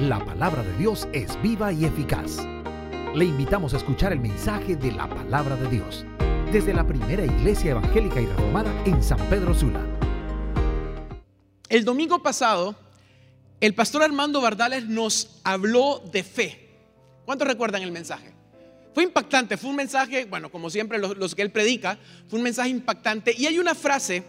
[0.00, 2.38] La palabra de Dios es viva y eficaz.
[3.14, 6.04] Le invitamos a escuchar el mensaje de la palabra de Dios
[6.52, 9.80] desde la primera iglesia evangélica y reformada en San Pedro Sula.
[11.68, 12.74] El domingo pasado,
[13.60, 16.70] el pastor Armando Bardales nos habló de fe.
[17.24, 18.32] ¿Cuántos recuerdan el mensaje?
[18.94, 22.68] Fue impactante, fue un mensaje, bueno, como siempre los, que él predica, fue un mensaje
[22.68, 23.32] impactante.
[23.38, 24.24] Y hay una frase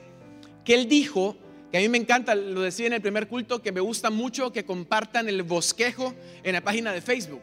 [0.64, 1.36] que él dijo,
[1.72, 4.52] que a mí me encanta, lo decía en el primer culto, que me gusta mucho
[4.52, 7.42] que compartan el bosquejo en la página de Facebook.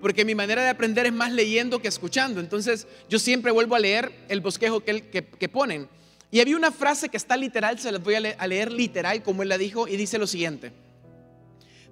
[0.00, 2.40] Porque mi manera de aprender es más leyendo que escuchando.
[2.40, 5.88] Entonces yo siempre vuelvo a leer el bosquejo que, que, ponen.
[6.30, 9.48] Y había una frase que está literal, se las voy a leer literal como él
[9.48, 10.72] la dijo, y dice lo siguiente.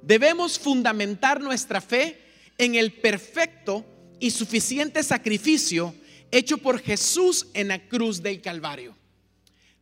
[0.02, 2.18] Debemos fundamentar nuestra fe
[2.58, 3.84] en el perfecto
[4.18, 5.94] y suficiente sacrificio
[6.30, 8.96] hecho por Jesús en la cruz del Calvario.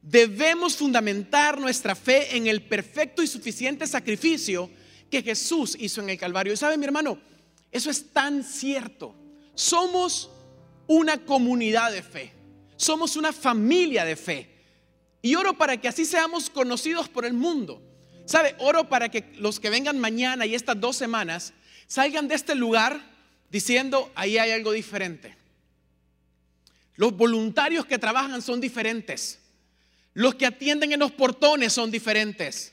[0.01, 4.71] Debemos fundamentar nuestra fe en el perfecto y suficiente sacrificio
[5.11, 6.53] que Jesús hizo en el Calvario.
[6.53, 7.19] Y sabe mi hermano,
[7.71, 9.15] eso es tan cierto.
[9.55, 10.31] Somos
[10.87, 12.33] una comunidad de fe.
[12.77, 14.49] Somos una familia de fe.
[15.21, 17.83] Y oro para que así seamos conocidos por el mundo.
[18.25, 18.55] ¿Sabe?
[18.59, 21.55] Oro para que los que vengan mañana y estas dos semanas
[21.87, 23.01] salgan de este lugar
[23.51, 25.37] diciendo, ahí hay algo diferente.
[26.95, 29.38] Los voluntarios que trabajan son diferentes.
[30.19, 32.73] Los que atienden en los portones son diferentes.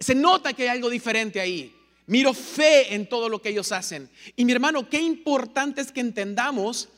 [0.00, 1.72] Se nota que hay algo diferente ahí.
[2.06, 4.10] Miro fe en todo lo que ellos hacen.
[4.34, 6.88] Y mi hermano, qué importante es que entendamos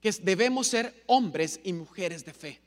[0.00, 2.60] que debemos ser hombres y mujeres de fe.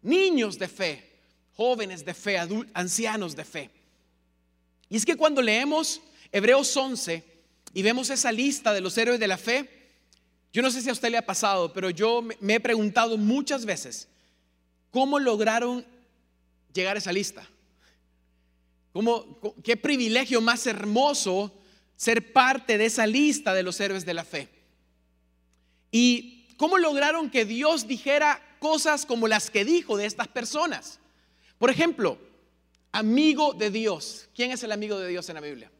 [0.00, 1.10] Niños de fe,
[1.56, 2.38] jóvenes de fe,
[2.72, 3.70] ancianos de fe.
[4.88, 7.24] Y es que cuando leemos Hebreos 11,
[7.74, 9.68] y vemos esa lista de los héroes de la fe,
[10.52, 13.64] yo no sé si a usted le ha pasado, pero yo me he preguntado muchas
[13.66, 14.06] veces,
[14.90, 15.84] ¿cómo lograron
[16.72, 17.46] llegar a esa lista?
[18.92, 21.52] ¿Cómo, ¿Qué privilegio más hermoso
[21.96, 24.48] ser parte de esa lista de los héroes de la fe?
[25.92, 30.98] ¿Y cómo lograron que Dios dijera cosas como las que dijo de estas personas?
[31.58, 32.18] Por ejemplo,
[32.92, 34.28] amigo de Dios.
[34.34, 35.70] ¿Quién es el amigo de Dios en la Biblia?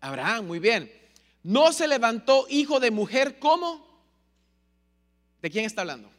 [0.00, 0.92] Abraham, muy bien.
[1.42, 3.88] No se levantó hijo de mujer como.
[5.40, 6.10] ¿De quién está hablando?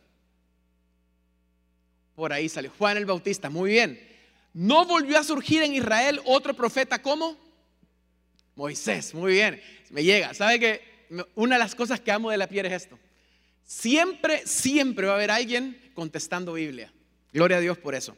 [2.21, 3.49] Por ahí salió Juan el Bautista.
[3.49, 3.99] Muy bien.
[4.53, 7.35] No volvió a surgir en Israel otro profeta como
[8.55, 9.15] Moisés.
[9.15, 9.59] Muy bien.
[9.89, 10.31] Me llega.
[10.35, 12.99] ¿Sabe que una de las cosas que amo de la piel es esto?
[13.65, 16.93] Siempre, siempre va a haber alguien contestando Biblia.
[17.33, 18.15] Gloria a Dios por eso.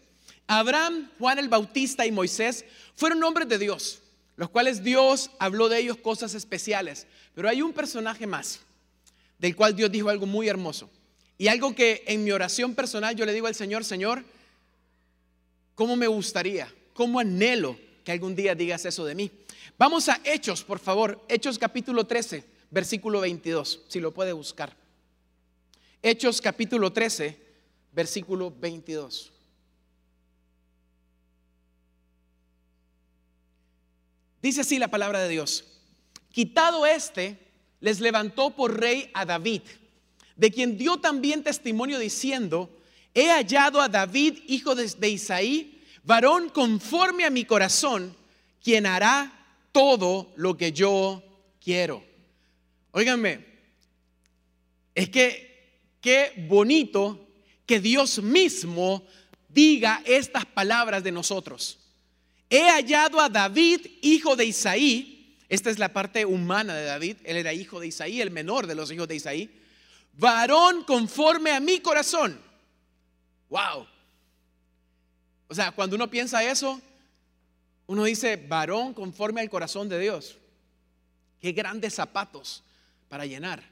[0.47, 2.65] Abraham, Juan el Bautista y Moisés
[2.97, 4.01] fueron hombres de Dios
[4.35, 7.07] los cuales Dios habló de ellos cosas especiales.
[7.33, 8.59] Pero hay un personaje más,
[9.39, 10.89] del cual Dios dijo algo muy hermoso.
[11.37, 14.23] Y algo que en mi oración personal yo le digo al Señor, Señor,
[15.75, 16.73] ¿cómo me gustaría?
[16.93, 19.31] ¿Cómo anhelo que algún día digas eso de mí?
[19.77, 21.25] Vamos a Hechos, por favor.
[21.27, 24.75] Hechos capítulo 13, versículo 22, si lo puede buscar.
[26.01, 27.37] Hechos capítulo 13,
[27.93, 29.31] versículo 22.
[34.41, 35.63] Dice así la palabra de Dios.
[36.29, 37.39] Quitado este,
[37.79, 39.61] les levantó por rey a David,
[40.35, 42.69] de quien dio también testimonio diciendo,
[43.13, 48.15] he hallado a David, hijo de, Isaí, varón conforme a mi corazón,
[48.63, 49.31] quien hará
[49.71, 51.23] todo lo que yo
[51.63, 52.03] quiero.
[52.91, 53.45] Óiganme,
[54.95, 57.27] es que qué bonito
[57.65, 59.03] que Dios mismo
[59.49, 61.79] diga estas palabras de nosotros
[62.53, 65.39] he hallado a David, hijo de Isaí.
[65.49, 67.17] Esta es la parte humana de David.
[67.23, 69.49] Él era hijo de Isaí, el menor de los hijos de Isaí.
[70.13, 72.39] Varón conforme a mi corazón.
[73.49, 73.87] Wow.
[75.47, 76.81] O sea, cuando uno piensa eso,
[77.87, 80.37] uno dice, varón conforme al corazón de Dios.
[81.39, 82.63] Qué grandes zapatos
[83.09, 83.63] para llenar.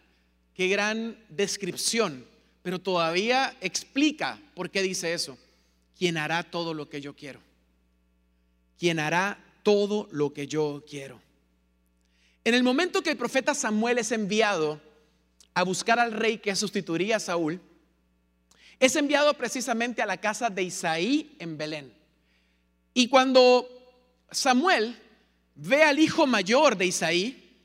[0.54, 2.26] Qué gran descripción.
[2.62, 5.38] Pero todavía explica por qué dice eso.
[5.98, 7.40] Quien hará todo lo que yo quiero
[8.82, 11.22] quien hará todo lo que yo quiero.
[12.44, 14.82] En el momento que el profeta Samuel es enviado
[15.54, 17.60] a buscar al rey que sustituiría a Saúl,
[18.80, 21.94] es enviado precisamente a la casa de Isaí en Belén.
[22.94, 23.68] Y cuando
[24.32, 24.98] Samuel
[25.56, 27.60] ve al hijo mayor de Isaí,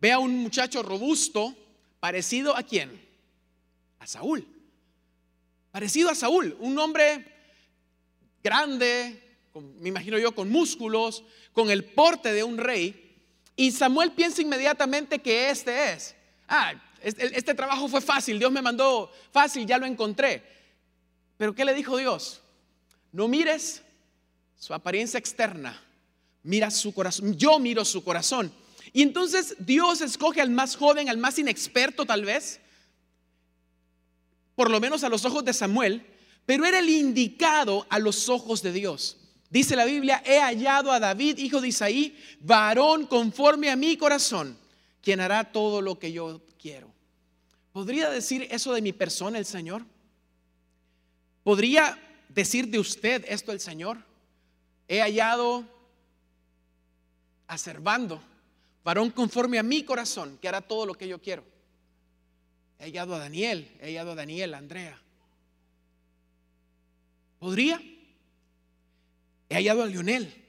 [0.00, 1.54] ve a un muchacho robusto,
[2.00, 3.00] parecido a quién?
[3.98, 4.46] A Saúl.
[5.70, 7.24] Parecido a Saúl, un hombre
[8.42, 9.38] grande,
[9.80, 13.14] me imagino yo, con músculos, con el porte de un rey.
[13.56, 16.15] Y Samuel piensa inmediatamente que este es.
[16.48, 20.42] Ah, este, trabajo fue fácil, Dios me mandó fácil, ya lo encontré.
[21.36, 22.40] Pero ¿qué le dijo Dios?
[23.12, 23.82] No mires
[24.58, 25.80] su apariencia externa,
[26.42, 28.52] mira su corazón, yo miro su corazón.
[28.92, 32.60] Y entonces Dios escoge al más joven, al más inexperto tal vez,
[34.54, 36.06] por lo menos a los ojos de Samuel,
[36.46, 39.18] pero era el indicado a los ojos de Dios.
[39.50, 44.58] Dice la Biblia, he hallado a David, hijo de Isaí, varón conforme a mi corazón,
[45.06, 46.92] quien hará todo lo que yo quiero.
[47.72, 49.84] ¿Podría decir eso de mi persona el Señor?
[51.44, 51.96] ¿Podría
[52.28, 53.98] decir de usted esto el Señor?
[54.88, 55.64] He hallado
[57.46, 58.20] a Servando,
[58.82, 61.44] varón conforme a mi corazón, que hará todo lo que yo quiero.
[62.80, 65.00] He hallado a Daniel, he hallado a Daniel, a Andrea.
[67.38, 67.80] ¿Podría?
[69.48, 70.45] He hallado a Lionel,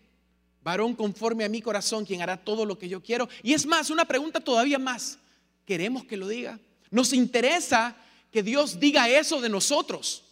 [0.67, 3.29] varón conforme a mi corazón, quien hará todo lo que yo quiero.
[3.41, 5.17] Y es más, una pregunta todavía más.
[5.65, 6.59] ¿Queremos que lo diga?
[6.91, 7.95] Nos interesa
[8.33, 10.25] que Dios diga eso de nosotros.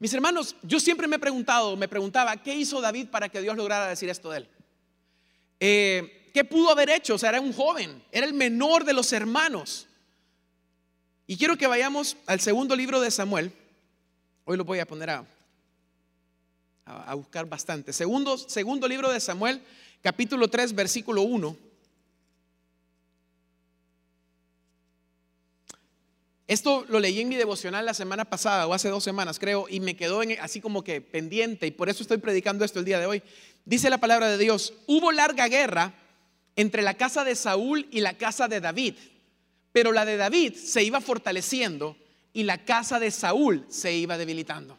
[0.00, 3.56] Mis hermanos, yo siempre me he preguntado, me preguntaba, ¿qué hizo David para que Dios
[3.56, 4.48] lograra decir esto de él?
[5.60, 7.14] Eh, ¿Qué pudo haber hecho?
[7.14, 9.86] O sea, era un joven, era el menor de los hermanos.
[11.28, 13.52] Y quiero que vayamos al segundo libro de Samuel.
[14.44, 15.24] Hoy lo voy a poner a,
[16.86, 17.92] a, buscar bastante.
[17.92, 19.60] Segundo, segundo libro de Samuel,
[20.02, 21.56] capítulo 3, versículo 1.
[26.46, 29.80] Esto lo leí en mi devocional la semana pasada o hace dos semanas, creo, y
[29.80, 33.06] me quedó así como que pendiente, y por eso estoy predicando esto el día de
[33.06, 33.22] hoy.
[33.64, 35.92] Dice la palabra de Dios: hubo larga guerra
[36.54, 38.94] entre la casa de Saúl y la casa de David,
[39.72, 41.96] pero la de David se iba fortaleciendo
[42.32, 44.78] y la casa de Saúl se iba debilitando.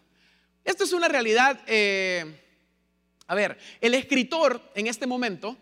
[0.68, 1.62] Esto es una realidad.
[1.66, 2.25] Eh,
[3.25, 5.56] a ver, el escritor en este momento,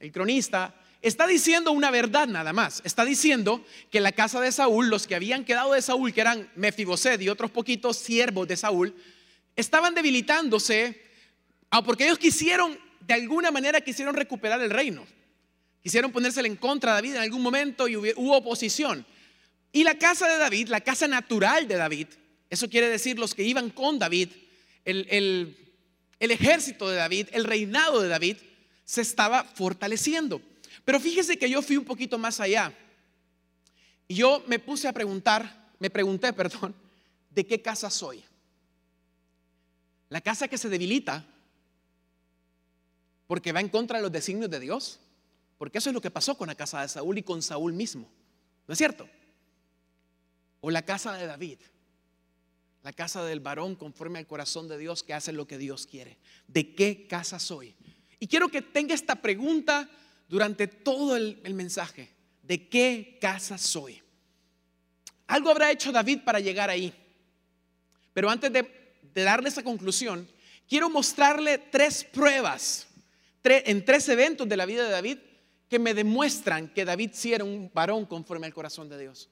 [0.00, 2.80] el cronista, está diciendo una verdad nada más.
[2.82, 6.50] Está diciendo que la casa de Saúl, los que habían quedado de Saúl, que eran
[6.56, 8.96] Mefiboset y otros poquitos siervos de Saúl,
[9.56, 11.02] estaban debilitándose
[11.68, 15.06] ah, porque ellos quisieron, de alguna manera, quisieron recuperar el reino.
[15.82, 19.04] Quisieron ponérsele en contra a David en algún momento y hubo oposición.
[19.70, 22.06] Y la casa de David, la casa natural de David,
[22.48, 24.30] eso quiere decir los que iban con David,
[24.86, 25.56] el,
[26.18, 28.38] el ejército de David, el reinado de David,
[28.84, 30.40] se estaba fortaleciendo.
[30.84, 32.72] Pero fíjese que yo fui un poquito más allá.
[34.08, 36.74] Y yo me puse a preguntar, me pregunté, perdón,
[37.30, 38.24] ¿de qué casa soy?
[40.08, 41.26] La casa que se debilita
[43.26, 45.00] porque va en contra de los designios de Dios.
[45.58, 48.08] Porque eso es lo que pasó con la casa de Saúl y con Saúl mismo.
[48.66, 49.08] ¿No es cierto?
[50.60, 51.58] O la casa de David.
[52.86, 56.18] La casa del varón conforme al corazón de Dios que hace lo que Dios quiere.
[56.46, 57.74] ¿De qué casa soy?
[58.20, 59.90] Y quiero que tenga esta pregunta
[60.28, 62.10] durante todo el, mensaje.
[62.44, 64.00] ¿De qué casa soy?
[65.26, 66.94] Algo habrá hecho David para llegar ahí.
[68.12, 70.24] Pero antes de, darle esa conclusión,
[70.68, 72.86] quiero mostrarle tres pruebas
[73.42, 75.18] en tres eventos de la vida de David
[75.68, 79.28] que me demuestran que David sí era un varón conforme al corazón de Dios.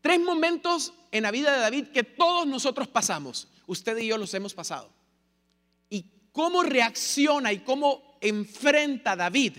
[0.00, 3.48] Tres momentos en la vida de David que todos nosotros pasamos.
[3.66, 4.90] Usted y yo los hemos pasado.
[5.90, 9.58] Y cómo reacciona y cómo enfrenta David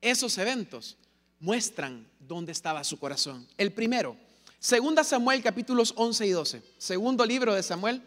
[0.00, 0.96] esos eventos
[1.40, 3.46] muestran dónde estaba su corazón.
[3.56, 4.16] El primero,
[4.58, 6.62] segunda Samuel capítulos 11 y 12.
[6.78, 8.02] Segundo libro de Samuel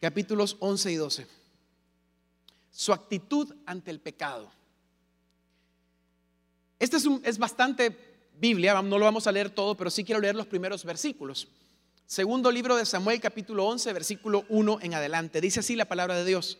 [0.00, 1.26] capítulos 11 y 12.
[2.70, 4.50] Su actitud ante el pecado.
[6.78, 10.34] Este es, es bastante Biblia, no lo vamos a leer todo, pero sí quiero leer
[10.34, 11.48] los primeros versículos.
[12.06, 15.40] Segundo libro de Samuel capítulo 11, versículo 1 en adelante.
[15.40, 16.58] Dice así la palabra de Dios.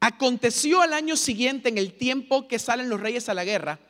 [0.00, 3.80] Aconteció al año siguiente, en el tiempo que salen los reyes a la guerra,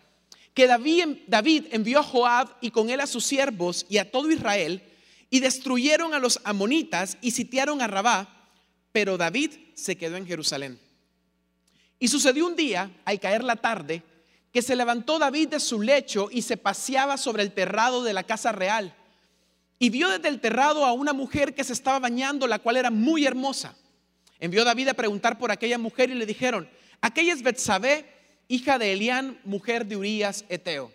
[0.55, 4.83] que David, envió a Joab y con él a sus siervos y a todo Israel
[5.29, 8.49] y destruyeron a los amonitas y sitiaron a Rabá,
[8.93, 10.79] pero David se quedó en Jerusalén.
[11.99, 14.05] Y sucedió un día, al caer la tarde,
[14.55, 18.23] que se levantó David de su lecho y se paseaba sobre el terrado de la
[18.23, 18.95] casa real.
[19.81, 22.93] Y vio desde el terrado a una mujer que se estaba bañando, la cual era
[22.93, 23.75] muy hermosa.
[24.39, 26.69] Envió David a preguntar por aquella mujer y le dijeron,
[27.01, 28.07] aquella es Betsabé,
[28.47, 30.93] hija de Elián, mujer de Urías Eteo.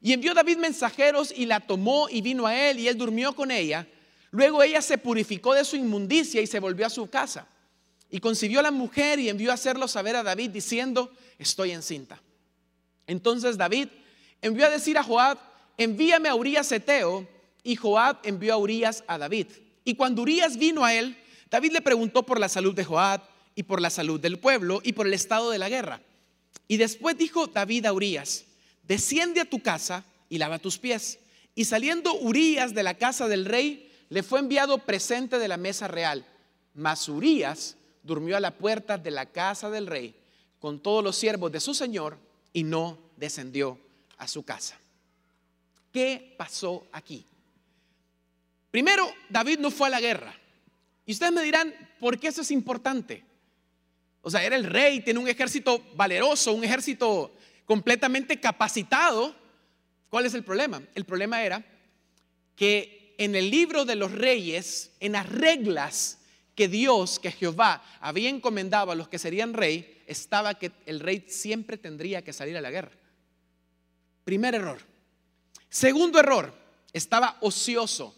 [0.00, 3.50] Y envió David mensajeros y la tomó y vino a él y él durmió con
[3.50, 3.86] ella.
[4.30, 7.46] Luego ella se purificó de su inmundicia y se volvió a su casa.
[8.08, 12.22] Y concibió a la mujer y envió a hacerlo saber a David diciendo, estoy encinta.
[13.06, 13.88] Entonces David
[14.42, 15.38] envió a decir a Joab,
[15.76, 17.26] envíame a Urías Eteo.
[17.62, 19.48] Y Joab envió a Urías a David.
[19.84, 21.16] Y cuando Urías vino a él,
[21.50, 23.22] David le preguntó por la salud de Joab
[23.56, 26.00] y por la salud del pueblo y por el estado de la guerra.
[26.68, 28.44] Y después dijo David a Urias,
[28.82, 31.18] desciende a tu casa y lava tus pies.
[31.54, 35.88] Y saliendo Urias de la casa del rey, le fue enviado presente de la mesa
[35.88, 36.24] real.
[36.74, 40.14] Mas Urias durmió a la puerta de la casa del rey
[40.60, 42.18] con todos los siervos de su señor
[42.56, 43.78] y no descendió
[44.16, 44.78] a su casa.
[45.92, 47.26] ¿Qué pasó aquí?
[48.70, 50.34] Primero, David no fue a la guerra.
[51.04, 53.22] Y ustedes me dirán, ¿por qué eso es importante?
[54.22, 57.36] O sea, era el rey, tiene un ejército valeroso, un ejército
[57.66, 59.36] completamente capacitado.
[60.08, 60.80] ¿Cuál es el problema?
[60.94, 61.62] El problema era
[62.54, 66.20] que en el libro de los reyes, en las reglas
[66.56, 71.26] que Dios, que Jehová había encomendado a los que serían rey, estaba que el rey
[71.28, 72.92] siempre tendría que salir a la guerra.
[74.24, 74.80] Primer error.
[75.68, 76.52] Segundo error,
[76.94, 78.14] estaba ocioso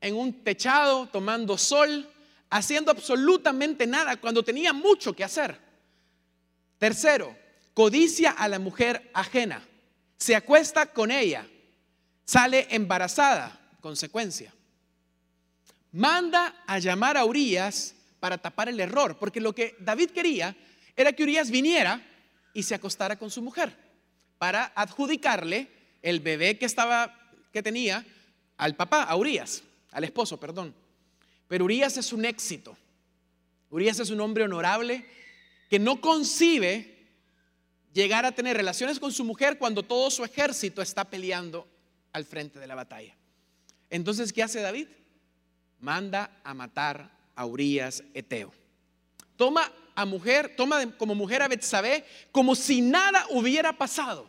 [0.00, 2.10] en un techado tomando sol,
[2.50, 5.60] haciendo absolutamente nada cuando tenía mucho que hacer.
[6.78, 7.36] Tercero,
[7.72, 9.64] codicia a la mujer ajena,
[10.16, 11.46] se acuesta con ella,
[12.24, 14.52] sale embarazada, consecuencia
[15.92, 20.56] manda a llamar a Urias para tapar el error, porque lo que David quería
[20.96, 22.02] era que Urias viniera
[22.52, 23.76] y se acostara con su mujer
[24.38, 25.68] para adjudicarle
[26.02, 27.14] el bebé que estaba
[27.52, 28.04] que tenía
[28.56, 30.74] al papá, a Urias, al esposo, perdón.
[31.46, 32.76] Pero Urias es un éxito.
[33.70, 35.04] Urias es un hombre honorable
[35.70, 36.98] que no concibe
[37.92, 41.66] llegar a tener relaciones con su mujer cuando todo su ejército está peleando
[42.12, 43.14] al frente de la batalla.
[43.90, 44.88] Entonces, ¿qué hace David?
[45.80, 48.52] Manda a matar a Urias Eteo.
[49.36, 54.28] Toma a mujer, toma como mujer a Betsabé como si nada hubiera pasado.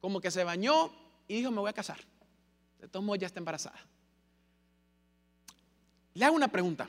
[0.00, 0.92] Como que se bañó
[1.28, 2.00] y dijo, me voy a casar.
[2.80, 3.78] De todos modos ya está embarazada.
[6.14, 6.88] Le hago una pregunta.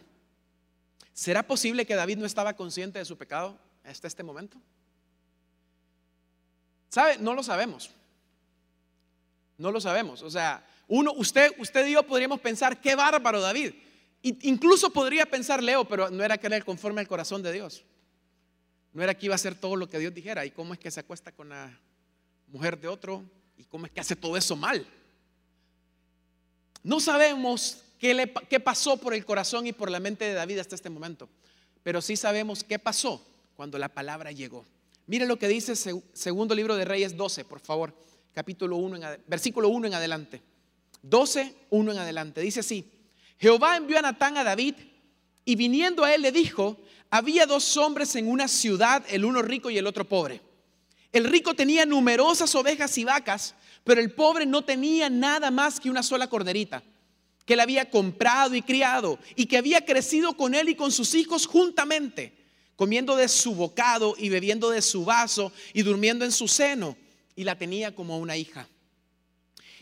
[1.14, 4.58] ¿Será posible que David no estaba consciente de su pecado hasta este momento?
[6.90, 7.18] ¿Sabe?
[7.18, 7.90] No lo sabemos.
[9.58, 10.22] No lo sabemos.
[10.22, 13.74] O sea, uno, usted, usted y yo podríamos pensar, qué bárbaro David.
[14.22, 17.84] incluso podría pensar Leo, pero no era querer conforme al corazón de Dios.
[18.94, 20.46] No era que iba a hacer todo lo que Dios dijera.
[20.46, 21.78] ¿Y cómo es que se acuesta con la
[22.48, 23.24] mujer de otro?
[23.58, 24.88] ¿Y cómo es que hace todo eso mal?
[26.82, 30.60] No sabemos qué, le, qué pasó por el corazón y por la mente de David
[30.60, 31.28] hasta este momento.
[31.84, 33.26] Pero sí sabemos qué pasó
[33.56, 34.66] cuando la palabra llegó.
[35.08, 37.94] Mire lo que dice segundo libro de Reyes 12, por favor,
[38.34, 40.42] capítulo 1, versículo 1 en adelante.
[41.10, 42.42] 12, 1 en adelante.
[42.42, 42.92] Dice así,
[43.38, 44.76] Jehová envió a Natán a David
[45.44, 46.78] y viniendo a él le dijo,
[47.10, 50.42] había dos hombres en una ciudad, el uno rico y el otro pobre.
[51.12, 55.90] El rico tenía numerosas ovejas y vacas, pero el pobre no tenía nada más que
[55.90, 56.84] una sola corderita,
[57.46, 61.14] que él había comprado y criado y que había crecido con él y con sus
[61.14, 62.36] hijos juntamente,
[62.76, 66.98] comiendo de su bocado y bebiendo de su vaso y durmiendo en su seno,
[67.36, 68.68] y la tenía como una hija.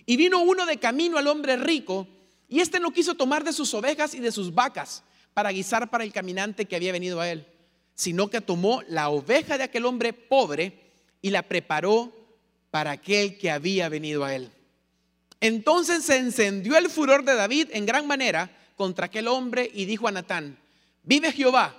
[0.06, 2.08] Y vino uno de camino al hombre rico,
[2.48, 6.04] y éste no quiso tomar de sus ovejas y de sus vacas para guisar para
[6.04, 7.48] el caminante que había venido a él,
[7.96, 10.92] sino que tomó la oveja de aquel hombre pobre
[11.22, 12.14] y la preparó
[12.70, 14.52] para aquel que había venido a él.
[15.40, 20.08] Entonces se encendió el furor de David en gran manera contra aquel hombre y dijo
[20.08, 20.58] a Natán,
[21.04, 21.76] vive Jehová,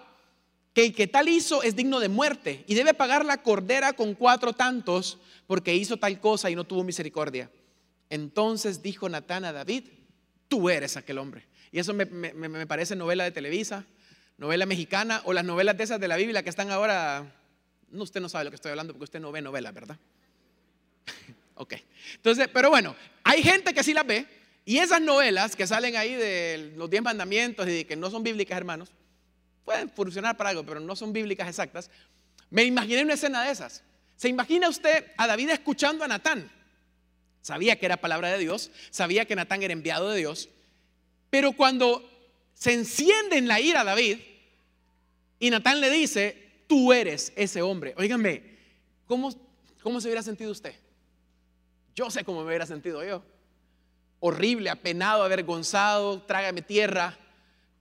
[0.72, 4.14] que el que tal hizo es digno de muerte y debe pagar la cordera con
[4.14, 7.48] cuatro tantos porque hizo tal cosa y no tuvo misericordia.
[8.14, 9.88] Entonces dijo Natán a David,
[10.46, 11.48] tú eres aquel hombre.
[11.72, 12.06] Y eso me,
[12.64, 13.84] parece novela de Televisa,
[14.38, 17.34] novela mexicana o las novelas de esas de la Biblia que están ahora...
[17.90, 19.98] No, usted no sabe lo que estoy hablando porque usted no ve novelas, ¿verdad?
[21.56, 21.74] ok.
[22.14, 22.94] Entonces, pero bueno,
[23.24, 24.28] hay gente que sí las ve
[24.64, 28.56] y esas novelas que salen ahí de los diez mandamientos y que no son bíblicas,
[28.56, 28.92] hermanos,
[29.64, 31.90] pueden funcionar para algo, pero no son bíblicas exactas.
[32.48, 33.82] Me imaginé una escena de esas.
[34.14, 36.48] ¿Se imagina usted a David escuchando a Natán?
[37.44, 40.48] Sabía que era palabra de Dios, sabía que Natán era enviado de Dios,
[41.28, 42.02] pero cuando
[42.54, 44.18] se enciende en la ira David
[45.38, 47.92] y Natán le dice, tú eres ese hombre.
[47.98, 48.56] Óiganme,
[49.04, 49.30] ¿cómo,
[49.82, 50.74] ¿cómo se hubiera sentido usted?
[51.94, 53.22] Yo sé cómo me hubiera sentido yo.
[54.20, 57.14] Horrible, apenado, avergonzado, trágame tierra.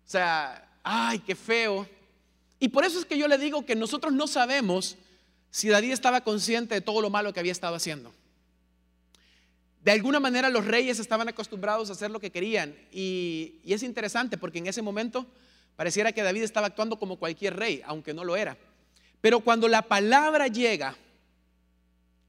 [0.05, 1.87] O sea, ay, qué feo.
[2.59, 4.97] Y por eso es que yo le digo que nosotros no sabemos
[5.51, 8.13] si David estaba consciente de todo lo malo que había estado haciendo.
[9.83, 14.37] De alguna manera los reyes estaban acostumbrados a hacer lo que querían y, es interesante
[14.37, 15.25] porque en ese momento
[15.75, 18.57] pareciera que David estaba actuando como cualquier rey, aunque no lo era.
[19.19, 20.95] Pero cuando la palabra llega,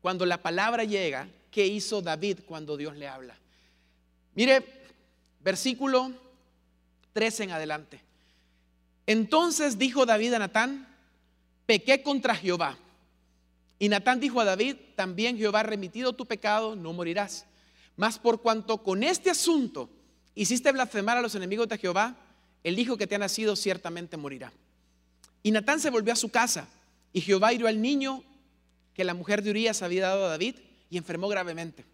[0.01, 3.37] cuando la palabra llega, ¿qué hizo David cuando Dios le habla?
[4.35, 4.65] Mire,
[5.41, 6.13] versículo
[7.13, 8.01] 13 en adelante.
[9.07, 10.89] Entonces dijo David a Natán,
[11.67, 12.77] pequé contra Jehová
[13.85, 17.45] y Natán dijo a David, también Jehová ha remitido tu pecado, no morirás.
[17.97, 19.91] Mas por cuanto con este asunto
[20.35, 22.17] hiciste blasfemar a los enemigos de Jehová,
[22.63, 24.55] el hijo que te ha nacido ciertamente morirá.
[25.43, 26.67] Y Natán se volvió a su casa
[27.13, 28.25] Y Jehová hirió al niño
[28.95, 30.55] que la mujer de Urias había dado a David
[30.89, 31.85] y enfermó gravemente.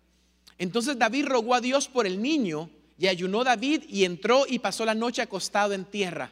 [0.59, 4.85] Entonces David rogó a Dios por el niño y ayunó David y entró y pasó
[4.85, 6.31] la noche acostado en tierra.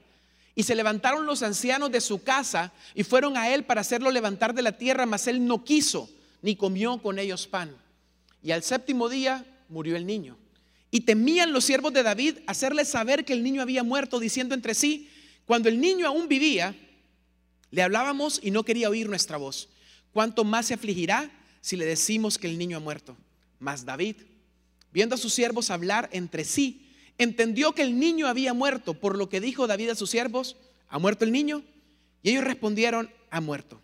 [0.59, 4.57] Y se levantaron los ancianos de su casa y fueron a él para hacerlo levantar
[4.57, 6.11] de la tierra, mas él no quiso,
[6.43, 7.77] ni comió con ellos pan.
[8.43, 10.37] Y al séptimo día murió el niño.
[10.91, 14.75] Y temían los siervos de David hacerle saber que el niño había muerto, diciendo entre
[14.75, 15.09] sí,
[15.47, 16.75] cuando el niño aún vivía,
[17.71, 19.69] le hablábamos y no quería oír nuestra voz.
[20.13, 23.17] ¿Cuánto más se afligirá si le decimos que el niño ha muerto?
[23.61, 24.17] Mas David,
[24.93, 26.88] viendo a sus siervos hablar entre sí,
[27.19, 30.57] entendió que el niño había muerto, por lo que dijo David a sus siervos,
[30.89, 31.63] ¿ha muerto el niño?
[32.23, 33.81] Y ellos respondieron, ha muerto.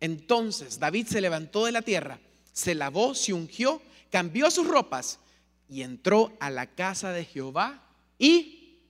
[0.00, 2.18] Entonces David se levantó de la tierra,
[2.52, 5.20] se lavó, se ungió, cambió sus ropas
[5.68, 7.82] y entró a la casa de Jehová
[8.18, 8.80] y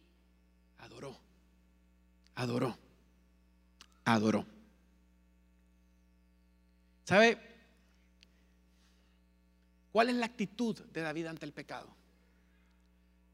[0.78, 1.18] adoró,
[2.34, 2.78] adoró,
[4.04, 4.46] adoró.
[7.04, 7.38] ¿Sabe
[9.92, 11.97] cuál es la actitud de David ante el pecado?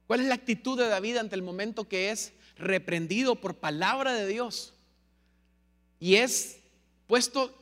[0.06, 4.26] ¿Cuál es la actitud de David ante el momento que es reprendido por palabra de
[4.26, 4.74] Dios?
[5.98, 6.58] Y es
[7.06, 7.54] puesto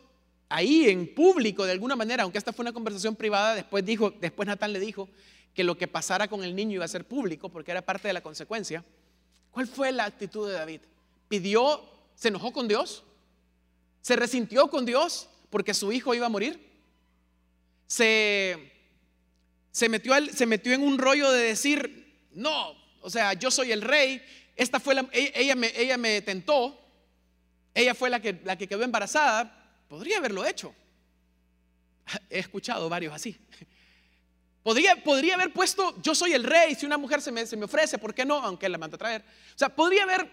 [0.48, 4.46] ahí en público de alguna manera, aunque esta fue una conversación privada, después dijo, después
[4.46, 5.08] Natán le dijo
[5.54, 8.14] que lo que pasara con el niño iba a ser público porque era parte de
[8.14, 8.84] la consecuencia.
[9.50, 10.80] ¿Cuál fue la actitud de David?
[11.28, 11.82] ¿Pidió,
[12.14, 13.04] se enojó con Dios?
[14.00, 16.58] ¿Se resintió con Dios porque su hijo iba a morir?
[17.86, 18.72] ¿Se,
[19.70, 22.01] se, metió, se metió en un rollo de decir,
[22.34, 24.22] no, o sea, yo soy el rey,
[24.56, 26.78] esta fue e, ella, me, ella me tentó,
[27.74, 30.74] ella fue la que, la que quedó embarazada, podría haberlo hecho.
[32.30, 33.36] He escuchado varios así.
[34.62, 37.64] Podría, podría haber puesto, yo soy el rey, si una mujer se me, se me
[37.64, 38.36] ofrece, ¿por qué no?
[38.36, 39.22] Aunque la manda a traer.
[39.54, 40.30] O sea, podría haber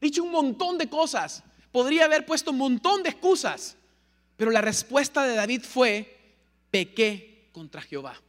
[0.00, 1.42] dicho un montón de cosas,
[1.72, 3.76] podría haber puesto un montón de excusas,
[4.36, 6.16] pero la respuesta de David fue,
[6.70, 8.20] pequé contra Jehová.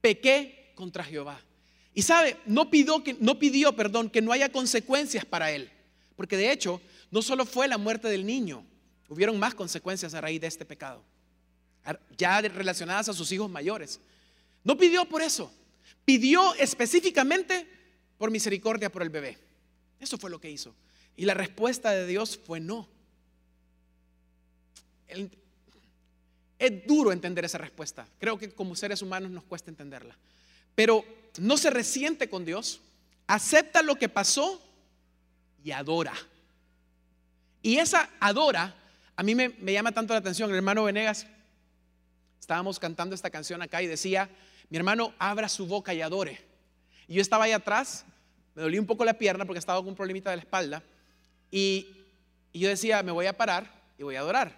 [0.00, 1.40] Pequé contra Jehová.
[1.94, 5.70] Y sabe, no pidió, que, no pidió perdón, que no haya consecuencias para él,
[6.16, 8.64] porque de hecho no solo fue la muerte del niño,
[9.08, 11.02] hubieron más consecuencias a raíz de este pecado
[12.16, 14.00] ya relacionadas a sus hijos mayores.
[14.64, 15.52] No pidió por eso,
[16.04, 17.66] pidió específicamente
[18.18, 19.38] por misericordia por el bebé.
[19.98, 20.74] Eso fue lo que hizo.
[21.16, 22.88] Y la respuesta de Dios fue no.
[26.58, 28.06] Es duro entender esa respuesta.
[28.18, 30.16] Creo que como seres humanos nos cuesta entenderla.
[30.74, 31.04] Pero
[31.38, 32.80] no se resiente con Dios,
[33.26, 34.60] acepta lo que pasó
[35.62, 36.14] y adora.
[37.62, 38.74] Y esa adora,
[39.16, 41.26] a mí me, llama tanto la atención, el hermano Venegas
[42.40, 44.28] estábamos cantando esta canción acá y decía,
[44.70, 46.40] mi hermano, abra su boca y adore.
[47.06, 48.04] Y yo estaba ahí atrás,
[48.54, 50.82] me dolía un poco la pierna porque estaba con un problemita de la espalda.
[51.50, 51.88] Y,
[52.52, 54.56] yo decía, me voy a parar y voy a adorar.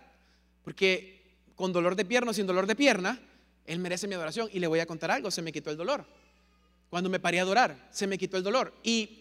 [0.65, 1.21] Porque
[1.57, 3.21] con dolor de pierna o sin dolor de pierna,
[3.67, 4.49] Él merece mi adoración.
[4.53, 6.05] Y le voy a contar algo, se me quitó el dolor.
[6.91, 8.75] Cuando me paré a adorar, se me quitó el dolor.
[8.83, 9.19] Y,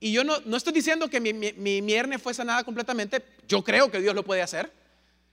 [0.00, 3.22] yo no, no, estoy diciendo que mi, mi, mi fue sanada completamente.
[3.46, 4.72] Yo creo que Dios lo puede hacer.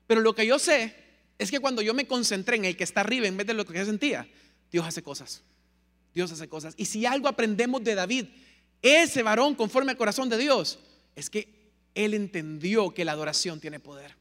[0.07, 0.95] Pero lo que yo sé
[1.37, 3.65] es que cuando yo me concentré en el que está arriba en vez de lo
[3.65, 4.27] que yo sentía,
[4.71, 5.43] Dios hace cosas.
[6.13, 6.73] Dios hace cosas.
[6.77, 8.25] Y si algo aprendemos de David,
[8.81, 10.79] ese varón conforme al corazón de Dios,
[11.15, 14.15] es que él entendió que la adoración tiene poder.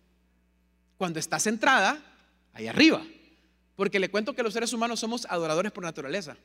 [0.99, 2.03] Cuando está centrada,
[2.53, 3.03] ahí arriba.
[3.77, 6.37] Porque le cuento que los seres humanos somos adoradores por naturaleza.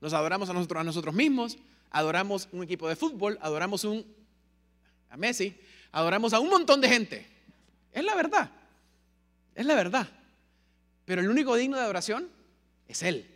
[0.00, 1.56] Nos adoramos a nosotros, a nosotros mismos,
[1.90, 3.86] adoramos un equipo de fútbol, adoramos
[5.08, 5.56] a Messi,
[5.92, 7.26] adoramos a un montón de gente.
[7.92, 8.50] Es la verdad.
[9.54, 10.08] Es la verdad.
[11.04, 12.28] Pero el único digno de adoración
[12.86, 13.26] es Él.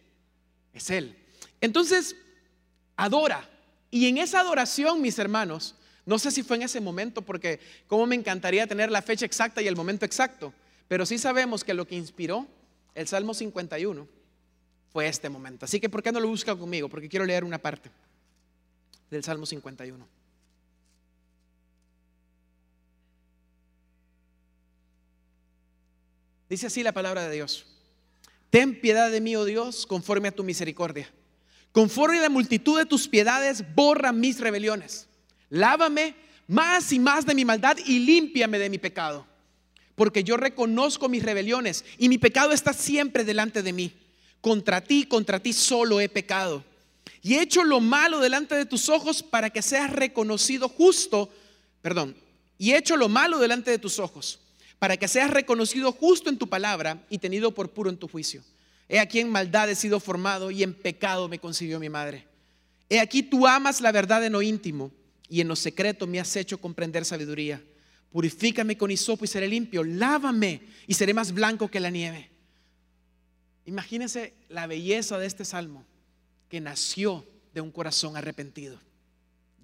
[0.72, 1.16] Es Él.
[1.60, 2.16] Entonces,
[2.96, 3.48] adora.
[3.90, 8.06] Y en esa adoración, mis hermanos, no sé si fue en ese momento, porque como
[8.06, 10.52] me encantaría tener la fecha exacta y el momento exacto,
[10.88, 12.46] pero sí sabemos que lo que inspiró
[12.94, 14.06] el Salmo 51
[14.92, 15.64] fue este momento.
[15.64, 16.88] Así que, ¿por qué no lo busca conmigo?
[16.88, 17.90] Porque quiero leer una parte
[19.10, 20.06] del Salmo 51.
[26.48, 27.64] Dice así la palabra de Dios.
[28.50, 31.10] Ten piedad de mí, oh Dios, conforme a tu misericordia.
[31.72, 35.08] Conforme a la multitud de tus piedades, borra mis rebeliones.
[35.48, 36.14] Lávame
[36.46, 39.26] más y más de mi maldad y límpiame de mi pecado.
[39.94, 43.92] Porque yo reconozco mis rebeliones y mi pecado está siempre delante de mí.
[44.40, 46.64] Contra ti, contra ti solo he pecado.
[47.22, 51.30] Y he hecho lo malo delante de tus ojos para que seas reconocido justo.
[51.80, 52.16] Perdón.
[52.58, 54.40] Y he hecho lo malo delante de tus ojos
[54.78, 58.42] para que seas reconocido justo en tu palabra y tenido por puro en tu juicio.
[58.88, 62.26] He aquí en maldad he sido formado y en pecado me concibió mi madre.
[62.88, 64.90] He aquí tú amas la verdad en lo íntimo
[65.28, 67.62] y en lo secreto me has hecho comprender sabiduría.
[68.12, 69.82] Purifícame con hisopo y seré limpio.
[69.82, 72.30] Lávame y seré más blanco que la nieve.
[73.64, 75.84] Imagínense la belleza de este salmo
[76.48, 78.78] que nació de un corazón arrepentido,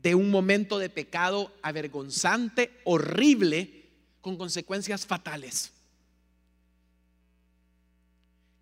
[0.02, 3.86] de un momento de pecado avergonzante, horrible,
[4.20, 5.72] con consecuencias fatales.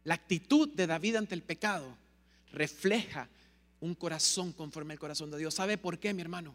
[0.04, 1.96] La actitud de David ante el pecado
[2.52, 3.28] refleja
[3.80, 5.54] un corazón conforme al corazón de Dios.
[5.54, 6.54] ¿Sabe por qué, mi hermano?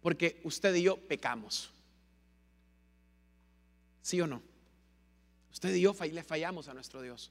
[0.00, 1.70] Porque usted y yo pecamos.
[4.08, 4.40] ¿Sí o no?
[5.52, 7.30] Usted y yo le fallamos a nuestro Dios.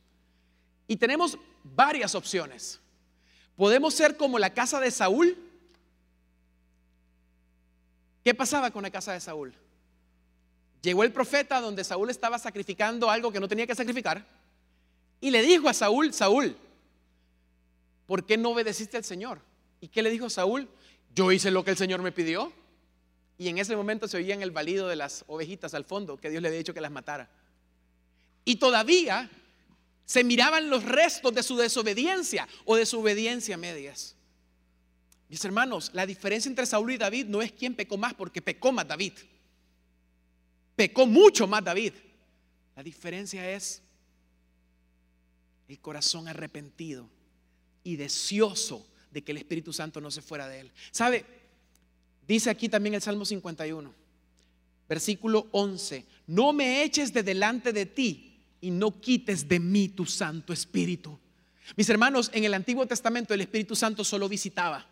[0.87, 2.79] Y tenemos varias opciones.
[3.55, 5.35] Podemos ser como la casa de Saúl.
[8.23, 9.55] ¿Qué pasaba con la casa de Saúl?
[10.83, 14.23] Llegó el profeta donde Saúl estaba sacrificando algo que no tenía que sacrificar
[15.19, 16.55] y le dijo a Saúl, Saúl,
[18.05, 19.41] ¿por qué no obedeciste al Señor?
[19.81, 20.69] ¿Y qué le dijo Saúl?
[21.15, 22.53] Yo hice lo que el Señor me pidió.
[23.37, 26.29] Y en ese momento se oía en el balido de las ovejitas al fondo que
[26.29, 27.29] Dios le había dicho que las matara.
[28.45, 29.29] Y todavía
[30.05, 34.15] se miraban los restos de su desobediencia o de su obediencia a medias.
[35.29, 38.71] Mis hermanos, la diferencia entre Saúl y David no es quién pecó más, porque pecó
[38.71, 39.13] más David.
[40.75, 41.93] Pecó mucho más David.
[42.75, 43.81] La diferencia es
[45.67, 47.09] el corazón arrepentido
[47.83, 50.71] y deseoso de que el Espíritu Santo no se fuera de él.
[50.91, 51.25] ¿Sabe?
[52.27, 53.93] Dice aquí también el Salmo 51,
[54.89, 60.05] versículo 11, no me eches de delante de ti y no quites de mí tu
[60.05, 61.17] Santo Espíritu.
[61.77, 64.85] Mis hermanos, en el Antiguo Testamento el Espíritu Santo solo visitaba.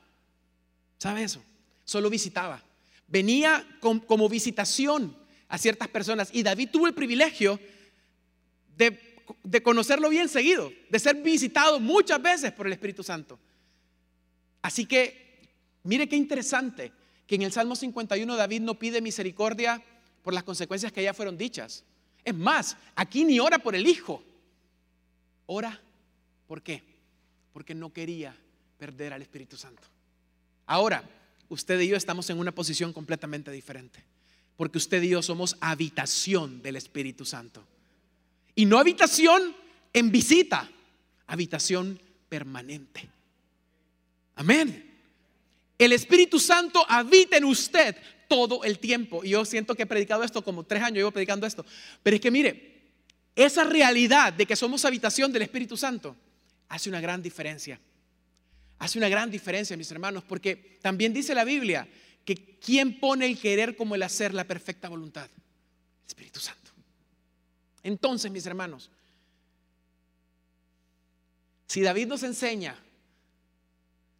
[0.97, 1.43] ¿Sabe eso?
[1.83, 2.63] Solo visitaba.
[3.07, 5.15] Venía como visitación
[5.49, 7.59] a ciertas personas y David tuvo el privilegio
[8.77, 8.97] de,
[9.43, 13.37] de conocerlo bien seguido, de ser visitado muchas veces por el Espíritu Santo.
[14.61, 15.49] Así que,
[15.83, 16.91] mire qué interesante
[17.27, 19.83] que en el Salmo 51 David no pide misericordia
[20.23, 21.83] por las consecuencias que ya fueron dichas.
[22.23, 24.23] Es más, aquí ni ora por el hijo.
[25.45, 25.79] Ora,
[26.47, 26.83] ¿por qué?
[27.53, 28.35] Porque no quería
[28.77, 29.83] perder al Espíritu Santo.
[30.65, 31.03] Ahora,
[31.49, 34.03] usted y yo estamos en una posición completamente diferente.
[34.57, 37.63] Porque usted y yo somos habitación del Espíritu Santo.
[38.55, 39.55] Y no habitación
[39.93, 40.69] en visita,
[41.27, 43.07] habitación permanente.
[44.35, 44.94] Amén.
[45.77, 47.95] El Espíritu Santo habita en usted
[48.27, 49.23] todo el tiempo.
[49.23, 51.65] Y yo siento que he predicado esto como tres años, llevo predicando esto.
[52.01, 52.75] Pero es que mire,
[53.35, 56.15] esa realidad de que somos habitación del Espíritu Santo
[56.69, 57.79] hace una gran diferencia.
[58.79, 61.87] Hace una gran diferencia, mis hermanos, porque también dice la Biblia
[62.23, 66.71] que quien pone el querer como el hacer la perfecta voluntad, el Espíritu Santo.
[67.83, 68.89] Entonces, mis hermanos,
[71.67, 72.75] si David nos enseña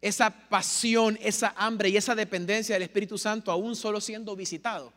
[0.06, 4.92] esa pasión, esa hambre y esa dependencia del Espíritu Santo aún solo siendo visitado,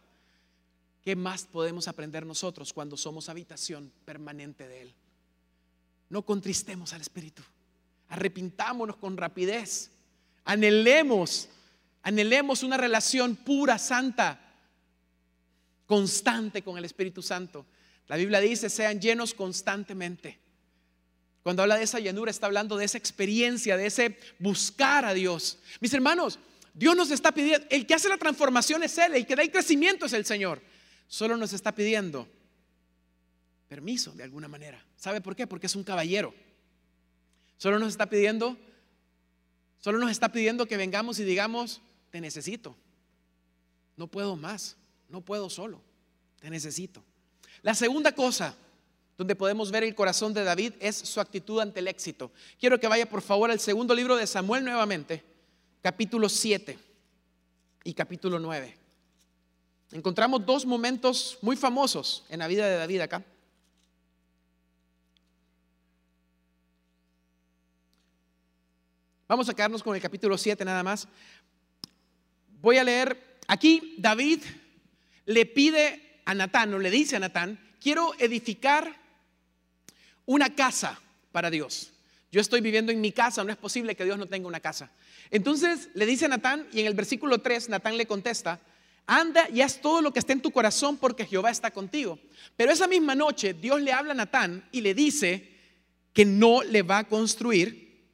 [1.01, 4.93] ¿qué más podemos aprender nosotros cuando somos habitación permanente de Él?
[6.09, 7.41] No contristemos al Espíritu,
[8.09, 9.89] arrepintámonos con rapidez,
[10.45, 11.49] anhelemos,
[12.03, 14.39] anhelemos una relación pura, santa,
[15.87, 17.65] constante con el Espíritu Santo.
[18.07, 20.39] La Biblia dice, sean llenos constantemente.
[21.49, 25.57] Cuando habla de esa llanura, está hablando de esa experiencia, de ese buscar a Dios.
[25.79, 26.37] Mis hermanos,
[26.75, 29.49] Dios nos está pidiendo, el que hace la transformación es Él, el que da el
[29.49, 30.61] crecimiento es el Señor.
[31.07, 32.29] Solo nos está pidiendo
[33.67, 34.85] permiso de alguna manera.
[34.95, 35.47] ¿Sabe por qué?
[35.47, 36.35] Porque es un caballero.
[37.57, 38.55] Solo nos está pidiendo,
[39.79, 41.81] solo nos está pidiendo que vengamos y digamos,
[42.11, 42.77] te necesito.
[43.97, 45.81] No puedo más, no puedo solo,
[46.41, 47.03] te necesito.
[47.63, 48.55] La segunda cosa
[49.19, 52.31] donde podemos ver el corazón de David es su actitud ante el éxito.
[52.57, 55.21] Quiero que vaya por favor al segundo libro de Samuel nuevamente,
[55.81, 56.79] capítulo 7
[57.83, 58.77] y capítulo 9.
[59.91, 63.25] Encontramos dos momentos muy famosos en la vida de David acá.
[69.27, 71.09] Vamos a quedarnos con el capítulo 7 nada más.
[72.61, 74.43] Voy a leer, aquí David
[75.25, 79.08] le pide a Natán, o le dice a Natán, quiero edificar
[80.29, 81.91] una casa para Dios.
[82.31, 84.91] Yo estoy viviendo en mi casa, no es posible que Dios no tenga una casa.
[85.31, 88.59] Entonces le dice a Natán, y en el versículo 3, Natán le contesta,
[89.07, 92.19] anda y haz todo lo que esté en tu corazón porque Jehová está contigo.
[92.55, 95.49] Pero esa misma noche Dios le habla a Natán y le dice
[96.13, 98.05] que no le va a construir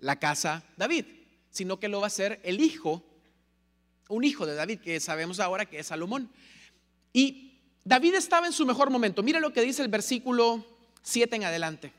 [0.00, 1.04] la casa David,
[1.52, 3.04] sino que lo va a hacer el hijo,
[4.08, 6.28] un hijo de David, que sabemos ahora que es Salomón.
[7.12, 9.22] Y David estaba en su mejor momento.
[9.22, 10.71] Mira lo que dice el versículo
[11.02, 11.92] 7 en adelante.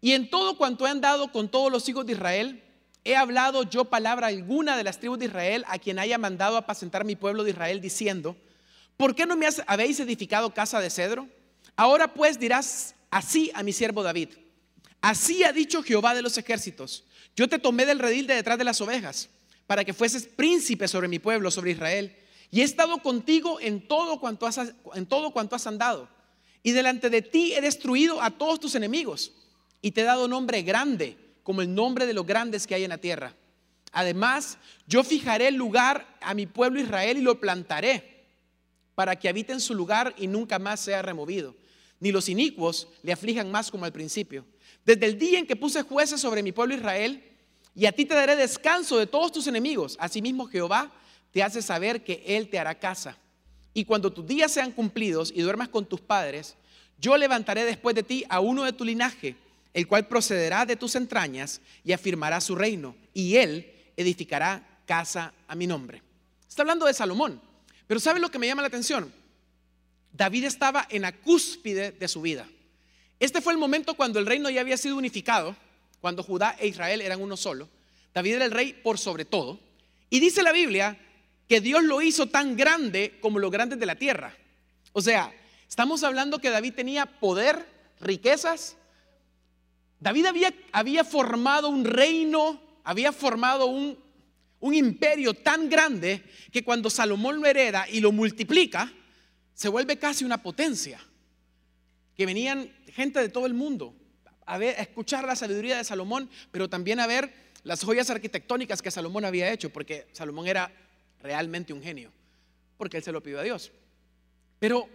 [0.00, 2.62] Y en todo cuanto he andado con todos los hijos de Israel,
[3.04, 7.04] he hablado yo palabra alguna de las tribus de Israel a quien haya mandado apacentar
[7.04, 8.36] mi pueblo de Israel, diciendo,
[8.98, 11.28] ¿Por qué no me habéis edificado casa de cedro?
[11.76, 14.30] Ahora pues dirás así a mi siervo David.
[15.00, 17.04] Así ha dicho Jehová de los ejércitos.
[17.36, 19.28] Yo te tomé del redil de detrás de las ovejas
[19.68, 22.16] para que fueses príncipe sobre mi pueblo, sobre Israel.
[22.50, 24.58] Y he estado contigo en todo cuanto has,
[24.94, 26.08] en todo cuanto has andado.
[26.62, 29.32] Y delante de ti he destruido a todos tus enemigos.
[29.80, 32.90] Y te he dado nombre grande, como el nombre de los grandes que hay en
[32.90, 33.34] la tierra.
[33.92, 38.26] Además, yo fijaré el lugar a mi pueblo Israel y lo plantaré
[38.94, 41.54] para que habite en su lugar y nunca más sea removido.
[42.00, 44.44] Ni los inicuos le aflijan más como al principio.
[44.84, 47.22] Desde el día en que puse jueces sobre mi pueblo Israel,
[47.74, 49.96] y a ti te daré descanso de todos tus enemigos.
[50.00, 50.92] Asimismo Jehová
[51.30, 53.16] te hace saber que Él te hará casa.
[53.78, 56.56] Y cuando tus días sean cumplidos y duermas con tus padres,
[57.00, 59.36] yo levantaré después de ti a uno de tu linaje,
[59.72, 62.96] el cual procederá de tus entrañas y afirmará su reino.
[63.14, 66.02] Y Él edificará casa a mi nombre.
[66.48, 67.40] Está hablando de Salomón.
[67.86, 69.12] Pero ¿sabe lo que me llama la atención?
[70.12, 72.48] David estaba en la cúspide de su vida.
[73.20, 75.54] Este fue el momento cuando el reino ya había sido unificado
[76.00, 77.68] cuando Judá e Israel eran uno solo.
[78.12, 79.60] David era el rey por sobre todo.
[80.10, 80.98] Y dice la Biblia
[81.48, 84.36] que Dios lo hizo tan grande como los grandes de la tierra.
[84.92, 85.32] O sea,
[85.68, 87.66] estamos hablando que David tenía poder,
[88.00, 88.76] riquezas.
[90.00, 93.98] David había, había formado un reino, había formado un,
[94.60, 98.92] un imperio tan grande que cuando Salomón lo hereda y lo multiplica,
[99.54, 101.00] se vuelve casi una potencia.
[102.14, 103.94] Que venían gente de todo el mundo
[104.48, 107.32] a, ver, escuchar la sabiduría de Salomón, pero también a ver
[107.64, 110.72] las joyas arquitectónicas que Salomón había hecho, porque Salomón era
[111.22, 112.10] realmente un genio,
[112.76, 113.70] porque él se lo pidió a Dios.
[114.58, 114.88] Pero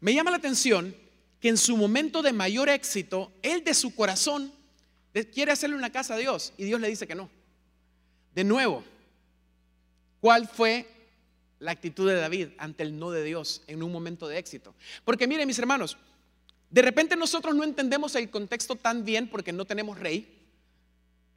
[0.00, 0.94] me llama la atención
[1.40, 4.52] que en su momento de mayor éxito, él de su corazón
[5.24, 7.28] quiere hacerle una casa a Dios y Dios le dice que no.
[8.34, 8.84] De nuevo,
[10.20, 10.86] ¿cuál fue
[11.58, 14.74] la actitud de David ante el no de Dios en un momento de éxito?
[15.04, 15.96] Porque miren mis hermanos,
[16.70, 20.38] de repente nosotros no entendemos el contexto tan bien porque no tenemos rey,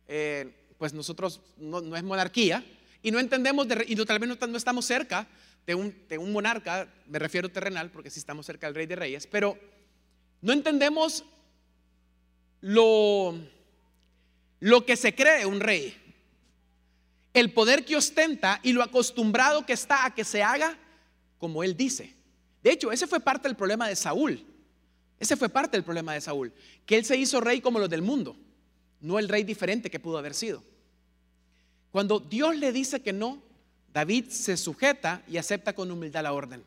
[0.07, 2.63] eh, pues nosotros no, es monarquía,
[3.01, 5.27] y no entendemos, y tal vez no, estamos cerca
[5.65, 9.57] de un, monarca, me refiero terrenal, porque sí estamos cerca del rey de reyes, pero
[10.41, 11.23] no entendemos
[12.61, 13.35] lo,
[14.59, 15.95] lo que se cree un rey,
[17.33, 20.77] el poder que ostenta y lo acostumbrado que está a que se haga
[21.37, 22.15] como él dice.
[22.61, 24.45] De hecho, ese fue parte del problema de Saúl.
[25.21, 26.51] Ese fue parte del problema de Saúl,
[26.83, 28.35] que él se hizo rey como los del mundo,
[29.01, 30.63] no el rey diferente que pudo haber sido.
[31.91, 33.41] Cuando Dios le dice que no,
[33.93, 36.63] David se sujeta y acepta con humildad la orden.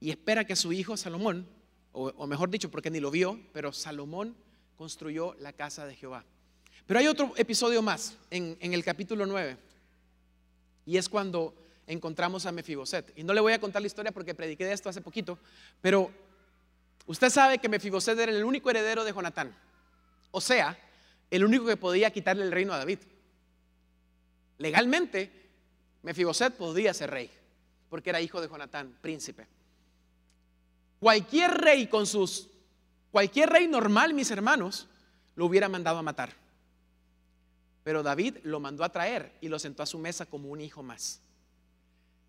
[0.00, 1.46] Y espera que su hijo Salomón,
[1.92, 4.34] o, mejor dicho, porque ni lo vio, pero Salomón
[4.76, 6.24] construyó la casa de Jehová.
[6.86, 9.56] Pero hay otro episodio más en, el capítulo 9,
[10.86, 11.54] y es cuando
[11.86, 13.12] encontramos a Mefiboset.
[13.16, 15.38] Y no le voy a contar la historia porque prediqué de esto hace poquito,
[15.82, 16.10] pero
[17.10, 19.52] Usted sabe que Mefiboset era el único heredero de Jonatán.
[20.30, 20.78] O sea,
[21.28, 23.00] el único que podía quitarle el reino a David.
[24.60, 25.30] Legalmente,
[26.02, 27.30] Mefiboset podía ser rey,
[27.88, 29.46] porque era hijo de Jonatán, príncipe.
[30.98, 32.46] Cualquier rey con sus,
[33.10, 34.86] cualquier rey normal, mis hermanos,
[35.34, 36.34] lo hubiera mandado a matar.
[37.84, 40.82] Pero David lo mandó a traer y lo sentó a su mesa como un hijo
[40.82, 41.22] más.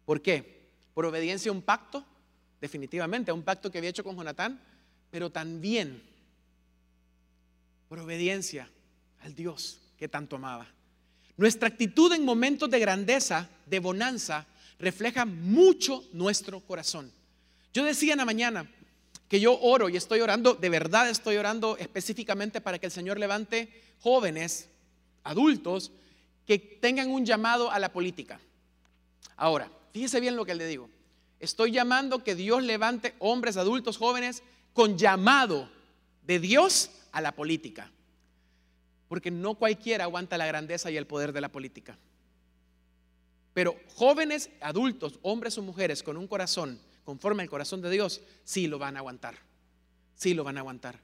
[0.06, 0.70] ¿Por qué?
[0.94, 2.06] Por obediencia a un pacto,
[2.62, 4.58] definitivamente, a un pacto que había hecho con Jonatán,
[5.12, 6.02] pero también
[7.90, 8.70] por obediencia
[9.20, 10.70] al Dios que tanto amaba.
[11.42, 14.46] Nuestra actitud en momentos de grandeza, de bonanza,
[14.78, 17.12] refleja mucho nuestro corazón.
[17.74, 18.70] Yo decía en la mañana
[19.28, 23.18] que yo oro y estoy orando, de verdad estoy orando específicamente para que el Señor
[23.18, 24.70] levante jóvenes,
[25.24, 25.92] adultos,
[26.46, 28.40] que tengan un llamado a la política.
[29.36, 30.92] Ahora, fíjese bien lo que le digo.
[31.40, 35.68] Estoy llamando que Dios levante hombres, adultos, jóvenes con llamado
[36.22, 37.90] de Dios a la política.
[39.12, 41.98] Porque no cualquiera aguanta la grandeza y el poder de la política.
[43.54, 48.68] Pero jóvenes, adultos, hombres o mujeres con un corazón conforme al corazón de Dios, sí
[48.68, 49.36] lo van a aguantar.
[50.16, 50.98] Sí lo van a aguantar.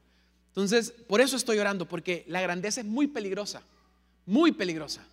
[0.47, 3.61] Entonces, por eso estoy orando, porque la grandeza es muy peligrosa,
[4.25, 5.03] muy peligrosa.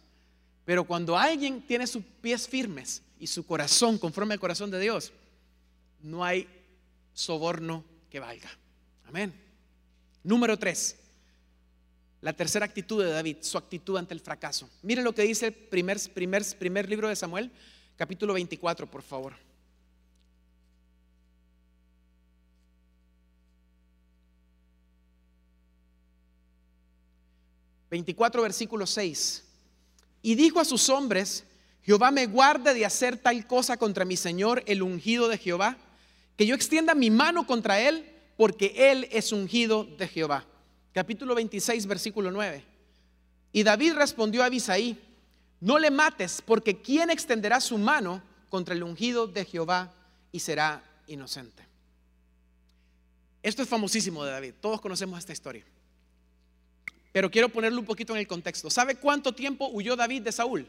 [0.64, 5.10] Pero cuando alguien tiene sus pies firmes y su corazón conforme al corazón de Dios,
[6.00, 6.46] no hay
[7.12, 8.56] soborno que valga.
[9.08, 9.34] Amén.
[10.22, 10.94] Número tres,
[12.24, 14.70] la tercera actitud de David, su actitud ante el fracaso.
[14.80, 17.50] Miren lo que dice el primer, primer, primer libro de Samuel,
[17.96, 19.34] capítulo 24, por favor.
[27.90, 29.44] ...24 versículo 6...
[30.22, 31.44] ...y dijo a sus hombres...
[31.82, 35.76] Jehová me guarde de hacer tal cosa contra mi Señor, el ungido de Jehová,
[36.38, 40.46] que yo extienda mi mano contra él, porque él es ungido de Jehová.
[40.94, 42.62] Capítulo 26, versículo 9.
[43.52, 44.96] Y David respondió a Abisaí,
[45.60, 49.92] no le mates, porque ¿quién extenderá su mano contra el ungido de Jehová
[50.30, 51.64] y será inocente?
[53.42, 55.64] Esto es famosísimo de David, todos conocemos esta historia.
[57.10, 58.70] Pero quiero ponerlo un poquito en el contexto.
[58.70, 60.64] ¿Sabe cuánto tiempo huyó David de Saúl?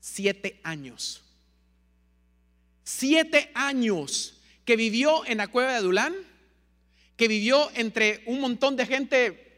[0.00, 1.22] Siete años.
[2.84, 6.14] Siete años que vivió en la cueva de Adulán,
[7.20, 9.52] que vivió entre un montón de gente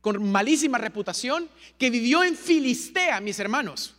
[0.00, 3.94] con malísima reputación, que vivió en Filistea, mis hermanos.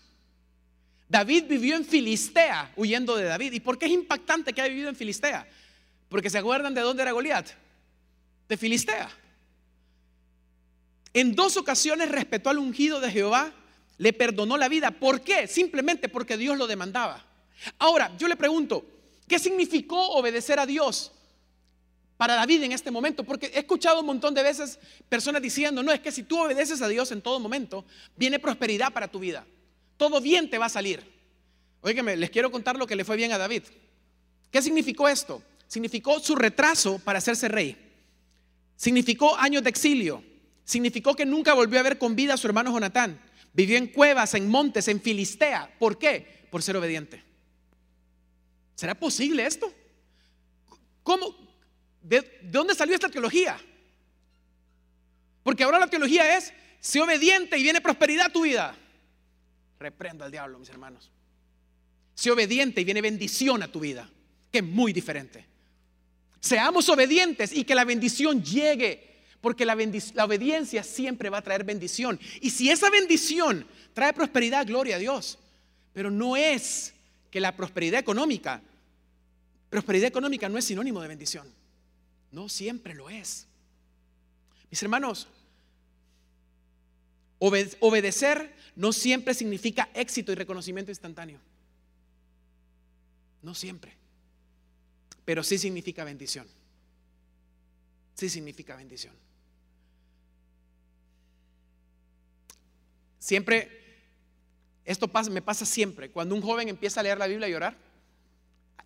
[1.08, 3.54] David vivió en Filistea huyendo de David.
[3.54, 5.48] ¿Y por qué es impactante que haya vivido en Filistea?
[6.10, 7.52] Porque se acuerdan de dónde era Goliat.
[8.50, 9.10] De Filistea.
[11.14, 13.54] En dos ocasiones respetó al ungido de Jehová,
[13.98, 14.92] le perdonó la vida.
[14.92, 15.48] ¿Por qué?
[15.48, 17.26] Simplemente porque Dios lo demandaba.
[17.78, 18.86] Ahora, yo le pregunto,
[19.26, 21.14] ¿qué significó obedecer a Dios?
[22.20, 24.78] Para David en este momento, porque he escuchado un montón de veces
[25.08, 27.86] personas diciendo, no, es que si tú obedeces a Dios en todo momento,
[28.18, 29.48] viene prosperidad para tu vida.
[29.96, 31.02] Todo bien te va a salir.
[31.80, 33.64] Óigame, les quiero contar lo que le fue bien a David.
[34.52, 35.42] ¿Qué significó esto?
[35.66, 37.78] Significó su retraso para hacerse rey.
[38.76, 40.22] Significó años de exilio.
[40.66, 43.18] Significó que nunca volvió a ver con vida a su hermano Jonatán.
[43.54, 45.74] Vivió en cuevas, en montes, en Filistea.
[45.80, 46.46] ¿Por qué?
[46.52, 47.24] Por ser obediente.
[48.76, 49.72] ¿Será posible esto?
[51.02, 51.49] ¿Cómo,
[52.02, 53.60] ¿De, dónde salió esta teología?
[55.44, 58.76] Porque ahora la teología es, sé obediente y viene prosperidad a tu vida.
[59.80, 61.12] Reprendo al diablo, mis hermanos.
[62.14, 64.10] Sé obediente y viene bendición a tu vida,
[64.52, 65.46] que es muy diferente.
[66.40, 69.76] Seamos obedientes y que la bendición llegue, porque la,
[70.14, 72.20] la obediencia siempre va a traer bendición.
[72.42, 75.40] Y si esa bendición trae prosperidad, gloria a Dios.
[75.94, 76.94] Pero no es
[77.32, 78.62] que la prosperidad económica,
[79.70, 81.59] prosperidad económica no es sinónimo de bendición.
[82.32, 83.48] No siempre lo es.
[84.70, 85.28] Mis hermanos,
[87.40, 91.40] obedecer no siempre significa éxito y reconocimiento instantáneo.
[93.42, 93.94] No siempre.
[95.26, 96.48] Pero sí significa bendición.
[98.16, 99.14] Sí significa bendición.
[103.18, 103.70] Siempre,
[104.86, 106.10] esto me pasa siempre.
[106.10, 107.78] Cuando un joven empieza a leer la Biblia y orar,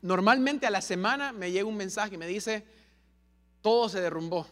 [0.01, 2.65] normalmente a la semana me llega un mensaje y me dice,
[3.63, 4.45] todo se derrumbó.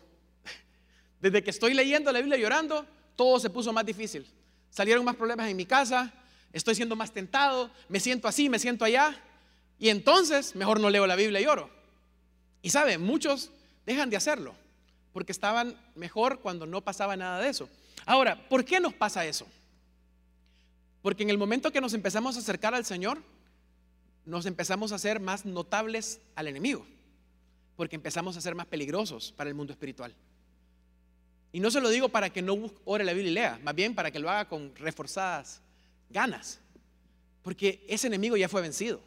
[1.19, 4.25] Desde que estoy leyendo la Biblia llorando, todo se puso más difícil.
[4.71, 6.11] Salieron más problemas en mi casa,
[6.51, 9.21] estoy siendo más tentado, me siento así, me siento allá.
[9.77, 11.69] Y entonces mejor no leo la Biblia y lloro.
[12.63, 13.51] Y sabe, muchos
[13.85, 14.55] dejan de hacerlo
[15.11, 17.67] porque estaban mejor cuando no pasaba nada de eso.
[18.05, 19.45] Ahora, ¿por qué nos pasa eso?
[21.01, 23.21] Porque en el momento que nos empezamos a acercar al Señor,
[24.25, 26.85] nos empezamos a hacer más notables al enemigo
[27.81, 30.13] porque empezamos a ser más peligrosos para el mundo espiritual.
[31.51, 33.95] Y no se lo digo para que no ore la Biblia y lea, más bien
[33.95, 35.63] para que lo haga con reforzadas
[36.11, 36.59] ganas,
[37.41, 39.01] porque ese enemigo ya fue vencido.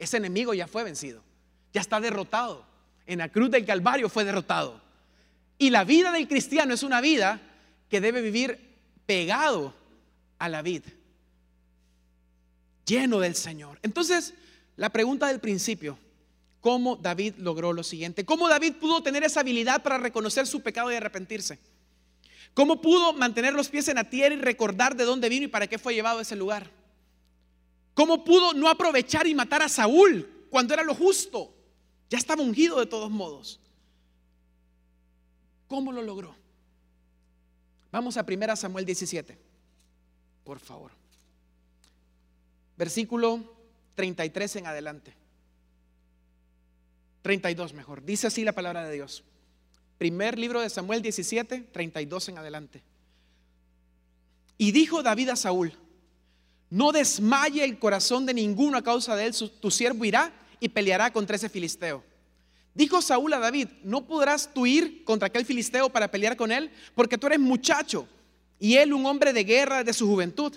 [0.00, 1.22] Ese enemigo ya fue vencido,
[1.72, 2.66] ya está derrotado.
[3.06, 4.80] En la cruz del Calvario fue derrotado.
[5.58, 7.40] Y la vida del cristiano es una vida
[7.88, 9.72] que debe vivir pegado
[10.40, 10.90] a la vida,
[12.84, 13.78] lleno del Señor.
[13.84, 14.34] Entonces,
[14.74, 16.00] la pregunta del principio,
[16.60, 18.24] cómo David logró lo siguiente.
[18.24, 21.58] Cómo David pudo tener esa habilidad para reconocer su pecado y arrepentirse.
[22.54, 25.66] Cómo pudo mantener los pies en la tierra y recordar de dónde vino y para
[25.66, 26.70] qué fue llevado a ese lugar.
[27.94, 31.54] Cómo pudo no aprovechar y matar a Saúl cuando era lo justo.
[32.10, 33.60] Ya estaba ungido de todos modos.
[35.66, 36.34] ¿Cómo lo logró?
[37.92, 39.38] Vamos a 1 Samuel 17.
[40.44, 40.92] Por favor.
[42.76, 43.44] Versículo
[43.94, 45.17] 33 en adelante.
[47.28, 48.02] 32 mejor.
[48.06, 49.22] Dice así la palabra de Dios.
[49.98, 52.82] Primer libro de Samuel 17, 32 en adelante.
[54.56, 55.74] Y dijo David a Saúl,
[56.70, 61.12] no desmaye el corazón de ninguno a causa de él, tu siervo irá y peleará
[61.12, 62.02] contra ese filisteo.
[62.72, 66.70] Dijo Saúl a David, no podrás tú ir contra aquel filisteo para pelear con él,
[66.94, 68.08] porque tú eres muchacho
[68.58, 70.54] y él un hombre de guerra de su juventud.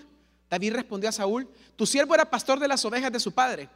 [0.50, 3.68] David respondió a Saúl, tu siervo era pastor de las ovejas de su padre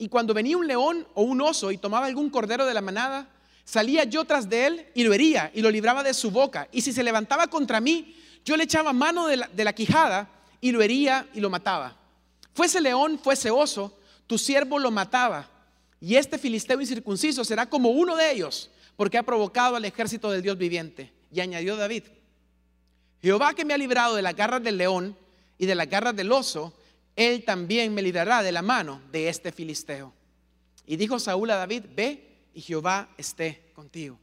[0.00, 3.28] y cuando venía un león o un oso y tomaba algún cordero de la manada,
[3.64, 6.68] salía yo tras de él y lo hería y lo libraba de su boca.
[6.72, 10.80] Y si se levantaba contra mí, yo le echaba mano de la, quijada y lo
[10.80, 11.98] hería y lo mataba.
[12.54, 13.94] Fuese león, fuese oso,
[14.26, 15.46] tu siervo lo mataba.
[16.00, 20.40] Y este filisteo incircunciso será como uno de ellos, porque ha provocado al ejército del
[20.40, 21.12] Dios viviente.
[21.30, 22.04] Y añadió David,
[23.20, 25.14] Jehová que me ha librado de la garra del león
[25.58, 26.72] y de la garra del oso,
[27.16, 30.12] él también me librará de la mano de este filisteo.
[30.86, 34.18] Y dijo Saúl a David, ve y Jehová esté contigo.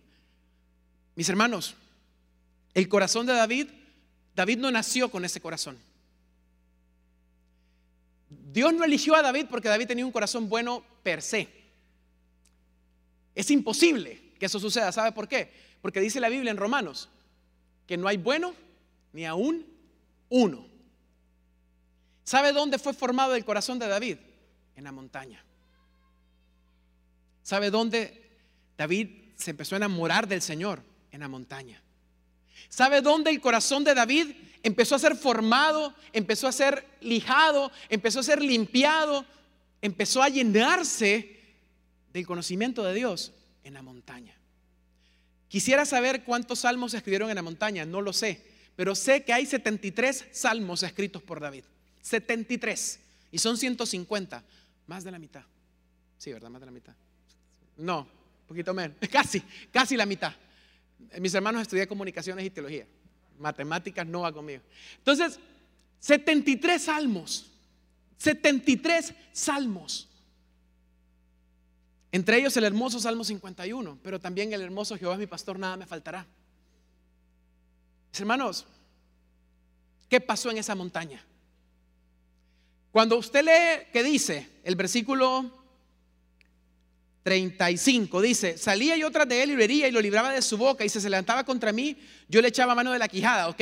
[1.15, 1.75] Mis hermanos,
[2.73, 3.67] el corazón de David,
[4.35, 5.77] David no nació con ese corazón.
[8.29, 11.47] Dios no eligió a David porque David tenía un corazón bueno per se.
[13.33, 14.91] Es imposible que eso suceda.
[14.91, 15.51] ¿Sabe por qué?
[15.81, 17.09] Porque dice la Biblia en Romanos
[17.85, 18.53] que no hay bueno
[19.13, 19.65] ni aún
[20.29, 20.66] uno.
[22.27, 24.17] ¿Sabe dónde fue formado el corazón de David?
[24.75, 25.41] En la montaña.
[27.41, 28.21] ¿Sabe dónde
[28.77, 29.07] David
[29.37, 30.83] se empezó a enamorar del Señor?
[31.09, 31.81] En la montaña.
[32.67, 38.19] ¿Sabe dónde el corazón de David empezó a ser formado, empezó a ser lijado, empezó
[38.19, 39.25] a ser limpiado,
[39.81, 41.39] empezó a llenarse
[42.11, 43.31] del conocimiento de Dios?
[43.63, 44.35] En la montaña.
[45.47, 48.43] Quisiera saber cuántos salmos se escribieron en la montaña, no lo sé,
[48.75, 51.63] pero sé que hay 73 salmos escritos por David.
[52.07, 52.99] 73.
[53.31, 54.43] Y son 150.
[54.87, 55.43] Más de la mitad.
[56.17, 56.49] Sí, ¿verdad?
[56.49, 56.93] Más de la mitad.
[57.75, 58.97] No, un poquito menos.
[59.11, 60.33] Casi, casi la mitad.
[61.19, 62.87] Mis hermanos estudian comunicaciones y teología.
[63.37, 64.61] Matemáticas no va conmigo.
[64.97, 65.39] Entonces,
[65.99, 67.51] 73 salmos.
[68.17, 70.07] 73 salmos.
[72.11, 75.75] Entre ellos el hermoso Salmo 51, pero también el hermoso Jehová es mi pastor, nada
[75.75, 76.25] me faltará.
[78.17, 78.65] hermanos,
[80.09, 81.23] ¿qué pasó en esa montaña?
[82.97, 85.51] Cuando usted lee que dice el versículo
[87.21, 90.57] 35, dice, salía yo tras de él y lo hería y lo libraba de su
[90.57, 91.95] boca y se levantaba contra mí,
[92.27, 93.49] yo le echaba mano de la quijada.
[93.49, 93.61] Ok,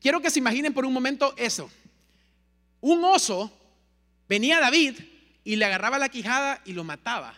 [0.00, 1.68] quiero que se imaginen por un momento eso.
[2.80, 3.50] Un oso
[4.28, 5.00] venía a David
[5.42, 7.34] y le agarraba la quijada y lo mataba.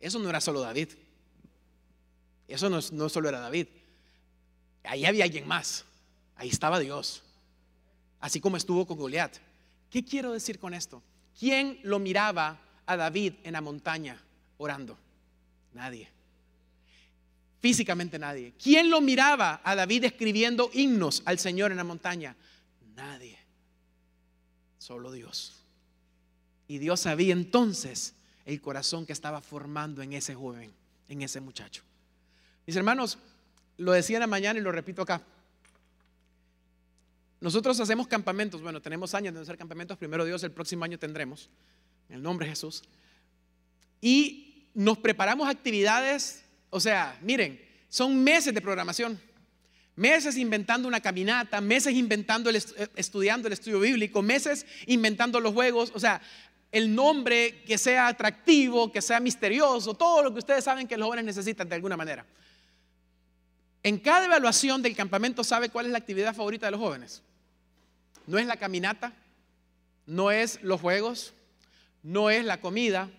[0.00, 0.88] Eso no era solo David.
[2.48, 3.68] Eso no, no solo era David.
[4.82, 5.84] Ahí había alguien más.
[6.34, 7.22] Ahí estaba Dios.
[8.18, 9.49] Así como estuvo con Goliat.
[9.90, 11.02] ¿Qué quiero decir con esto?
[11.38, 14.20] ¿Quién lo miraba a David en la montaña
[14.58, 14.96] orando?
[15.74, 16.08] Nadie.
[17.60, 18.54] Físicamente nadie.
[18.62, 22.34] ¿Quién lo miraba a David escribiendo himnos al Señor en la montaña?
[22.94, 23.38] Nadie.
[24.78, 25.60] Solo Dios.
[26.68, 28.14] Y Dios sabía entonces
[28.46, 30.72] el corazón que estaba formando en ese joven,
[31.08, 31.82] en ese muchacho.
[32.66, 33.18] Mis hermanos,
[33.76, 35.22] lo decía en la mañana y lo repito acá.
[37.40, 41.48] Nosotros hacemos campamentos, bueno, tenemos años de hacer campamentos, primero Dios, el próximo año tendremos,
[42.08, 42.82] en el nombre de Jesús.
[44.00, 49.18] Y nos preparamos actividades, o sea, miren, son meses de programación,
[49.96, 52.62] meses inventando una caminata, meses inventando, el,
[52.94, 56.20] estudiando el estudio bíblico, meses inventando los juegos, o sea,
[56.70, 61.06] el nombre que sea atractivo, que sea misterioso, todo lo que ustedes saben que los
[61.06, 62.24] jóvenes necesitan de alguna manera.
[63.82, 67.22] En cada evaluación del campamento sabe cuál es la actividad favorita de los jóvenes.
[68.26, 69.12] No es la caminata,
[70.06, 71.34] no es los juegos,
[72.02, 73.10] no es la comida,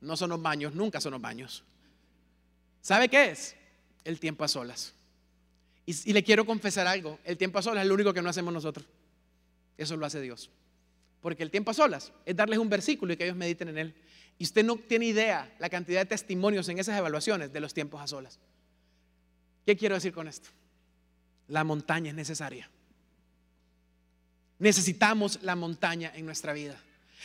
[0.00, 1.64] no son los baños, nunca son los baños.
[2.80, 3.56] ¿Sabe qué es?
[4.04, 4.94] El tiempo a solas.
[5.84, 8.52] Y, le quiero confesar algo, el tiempo a solas es lo único que no hacemos
[8.52, 8.86] nosotros.
[9.76, 10.50] Eso lo hace Dios.
[11.20, 13.94] Porque el tiempo a solas es darles un versículo y que ellos mediten en él.
[14.38, 18.00] Y usted no tiene idea la cantidad de testimonios en esas evaluaciones de los tiempos
[18.00, 18.38] a solas.
[19.66, 20.50] ¿Qué quiero decir con esto?
[21.48, 22.70] La montaña es necesaria.
[24.58, 26.80] Necesitamos la montaña en nuestra vida.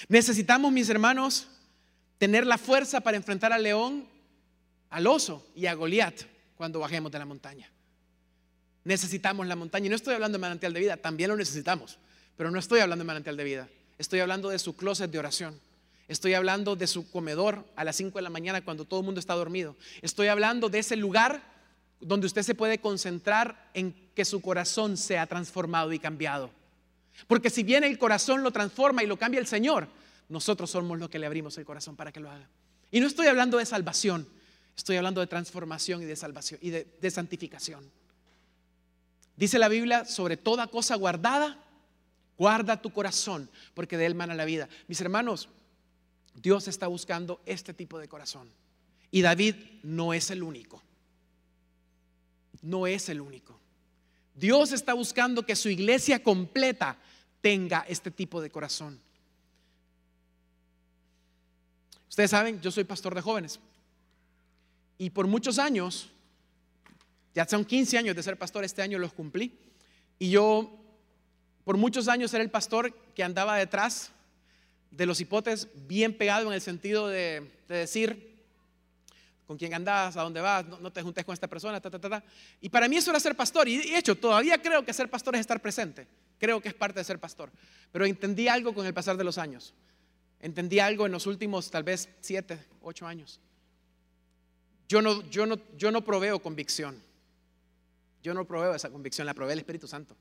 [0.07, 1.47] Necesitamos, mis hermanos,
[2.17, 4.05] tener la fuerza para enfrentar al león,
[4.89, 6.21] al oso y a Goliat
[6.55, 7.69] cuando bajemos de la montaña.
[8.83, 9.87] Necesitamos la montaña.
[9.87, 11.97] Y no estoy hablando de manantial de vida, también lo necesitamos,
[12.37, 13.69] pero no estoy hablando de manantial de vida.
[13.97, 15.59] Estoy hablando de su closet de oración.
[16.07, 19.19] Estoy hablando de su comedor a las 5 de la mañana cuando todo el mundo
[19.19, 19.75] está dormido.
[20.01, 21.41] Estoy hablando de ese lugar
[22.01, 26.51] donde usted se puede concentrar en que su corazón sea transformado y cambiado.
[27.27, 29.87] Porque si bien el corazón lo transforma y lo cambia el Señor,
[30.29, 32.47] nosotros somos los que le abrimos el corazón para que lo haga.
[32.91, 34.27] Y no estoy hablando de salvación,
[34.75, 37.89] estoy hablando de transformación y de salvación y de, de santificación.
[39.35, 41.63] Dice la Biblia, sobre toda cosa guardada,
[42.37, 44.67] Guarda tu corazón, porque de él mana la vida.
[44.87, 45.49] Mis hermanos,
[46.33, 48.49] Dios está buscando este tipo de corazón.
[49.11, 50.81] Y David no es el único.
[52.61, 53.59] No es el único.
[54.35, 56.97] Dios está buscando que su iglesia completa
[57.41, 58.99] tenga este tipo de corazón.
[62.09, 63.59] Ustedes saben, yo soy pastor de jóvenes.
[64.97, 66.09] Y por muchos años,
[67.33, 69.57] ya son 15 años de ser pastor, este año los cumplí.
[70.19, 70.79] Y yo
[71.63, 74.11] por muchos años era el pastor que andaba detrás
[74.91, 78.32] de los hipotes, bien pegado en el sentido de, decir
[79.47, 82.23] con quién andas, a dónde vas, no, te juntes con esta persona, ta, ta, ta,
[82.61, 83.67] Y para mí eso era ser pastor.
[83.67, 86.07] Y de hecho, todavía creo que ser pastor es estar presente.
[86.39, 87.51] creo que es parte de ser pastor.
[87.91, 89.73] Pero entendí algo con el pasar de los años.
[90.39, 93.39] Entendí algo en los últimos tal vez siete, ocho años.
[94.87, 97.01] Yo no, yo no, yo no proveo convicción.
[98.21, 100.15] Yo no proveo esa convicción, la provee el Espíritu Santo.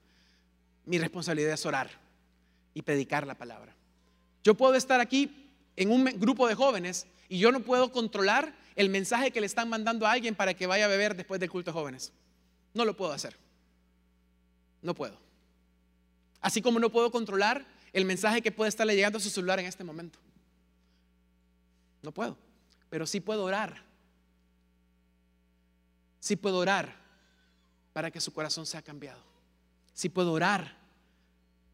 [0.87, 1.91] Mi responsabilidad es orar
[2.75, 3.75] y predicar la palabra.
[4.43, 8.89] Yo puedo estar aquí en un grupo de jóvenes y yo no puedo controlar el
[8.89, 11.71] mensaje que le están mandando a alguien para que vaya a beber después del culto
[11.71, 12.13] de jóvenes.
[12.75, 13.37] No lo puedo hacer.
[14.81, 15.19] No puedo.
[16.41, 19.67] Así como no puedo controlar el mensaje que puede estarle llegando a su celular en
[19.67, 20.19] este momento.
[22.03, 22.37] No puedo.
[22.89, 23.83] Pero sí puedo orar.
[26.19, 26.97] Sí puedo orar
[27.93, 29.23] para que su corazón sea cambiado.
[29.93, 30.77] Sí puedo orar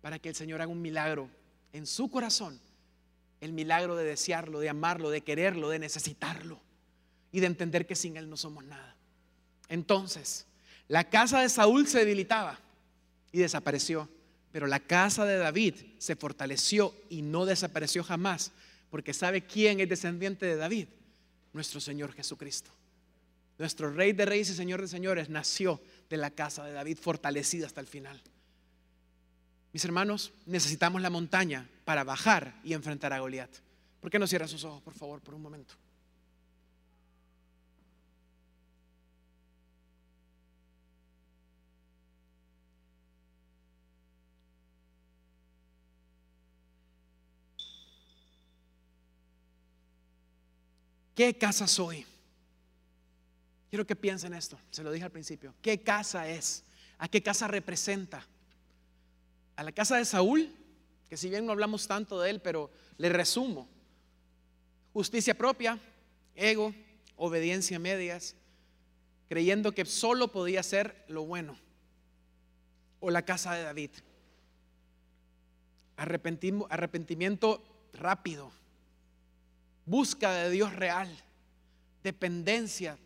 [0.02, 1.30] para que el Señor haga un milagro
[1.72, 2.60] en su corazón.
[3.40, 6.60] El milagro de desearlo, de amarlo, de quererlo, de necesitarlo
[7.32, 8.96] y de entender que sin Él no somos nada.
[9.68, 10.46] Entonces,
[10.88, 12.58] la casa de Saúl se debilitaba
[13.32, 14.08] y desapareció.
[14.52, 18.52] Pero la casa de David se fortaleció y no desapareció jamás,
[18.90, 20.88] porque sabe quién es descendiente de David,
[21.52, 22.70] nuestro Señor Jesucristo.
[23.58, 27.66] Nuestro Rey de Reyes y Señor de Señores nació de la casa de David, fortalecida
[27.66, 28.20] hasta el final.
[29.72, 33.50] Mis hermanos, necesitamos la montaña para bajar y enfrentar a Goliat.
[34.00, 35.74] ¿Por qué no cierra sus ojos, por favor, por un momento?
[51.18, 52.06] ¿Qué casa soy?
[53.70, 55.52] Quiero que piensen esto, se lo dije al principio.
[55.60, 56.62] ¿Qué casa es?
[56.96, 58.24] ¿A qué casa representa?
[59.56, 60.48] A la casa de Saúl,
[61.10, 63.68] que si bien no hablamos tanto de él, pero le resumo.
[64.92, 65.80] Justicia propia,
[66.36, 66.72] ego,
[67.16, 68.36] obediencia a medias,
[69.28, 71.58] creyendo que solo podía ser lo bueno.
[73.00, 73.90] O la casa de David.
[75.96, 78.52] Arrepentimiento rápido,
[79.88, 81.08] Busca de Dios real,
[82.02, 82.98] dependencia,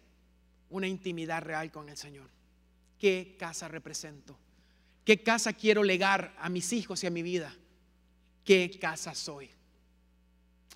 [0.68, 2.28] una intimidad real con el Señor.
[2.98, 4.36] ¿Qué casa represento?
[5.04, 7.54] ¿Qué casa quiero legar a mis hijos y a mi vida?
[8.44, 9.48] ¿Qué casa soy?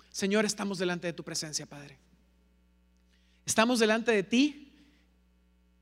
[0.09, 1.97] Señor, estamos delante de tu presencia, Padre.
[3.45, 4.71] Estamos delante de ti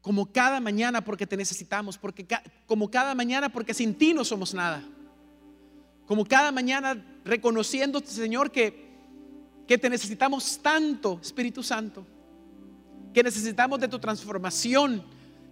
[0.01, 2.25] como cada mañana porque te necesitamos, porque
[2.65, 4.83] como cada mañana porque sin ti no somos nada.
[6.07, 8.84] Como cada mañana reconociendo, Señor, que
[9.67, 12.05] que te necesitamos tanto, Espíritu Santo,
[13.13, 15.03] que necesitamos de tu transformación,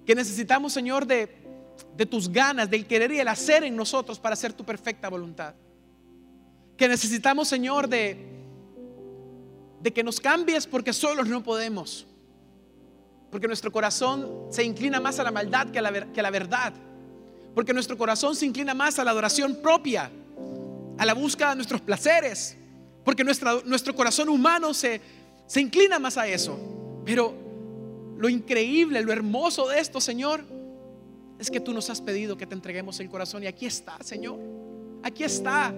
[0.05, 1.29] que necesitamos, Señor, de,
[1.95, 5.55] de tus ganas, del querer y el hacer en nosotros para hacer tu perfecta voluntad.
[6.77, 8.17] Que necesitamos, Señor, de,
[9.81, 12.05] de que nos cambies porque solos no podemos.
[13.31, 16.29] Porque nuestro corazón se inclina más a la maldad que a la, que a la
[16.29, 16.73] verdad.
[17.55, 20.11] Porque nuestro corazón se inclina más a la adoración propia,
[20.97, 22.57] a la búsqueda de nuestros placeres,
[23.03, 25.01] porque nuestro corazón humano se,
[25.47, 26.57] se inclina más a eso.
[27.05, 27.33] Pero
[28.17, 30.45] lo increíble, lo hermoso de esto, Señor,
[31.39, 34.39] es que tú nos has pedido que te entreguemos el corazón y aquí está, Señor.
[35.03, 35.73] Aquí está.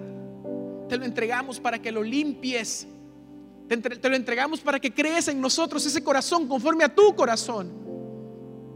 [0.88, 2.86] Te lo entregamos para que lo limpies.
[3.68, 7.72] Te, te, lo entregamos para que crees en nosotros ese corazón conforme a tu corazón.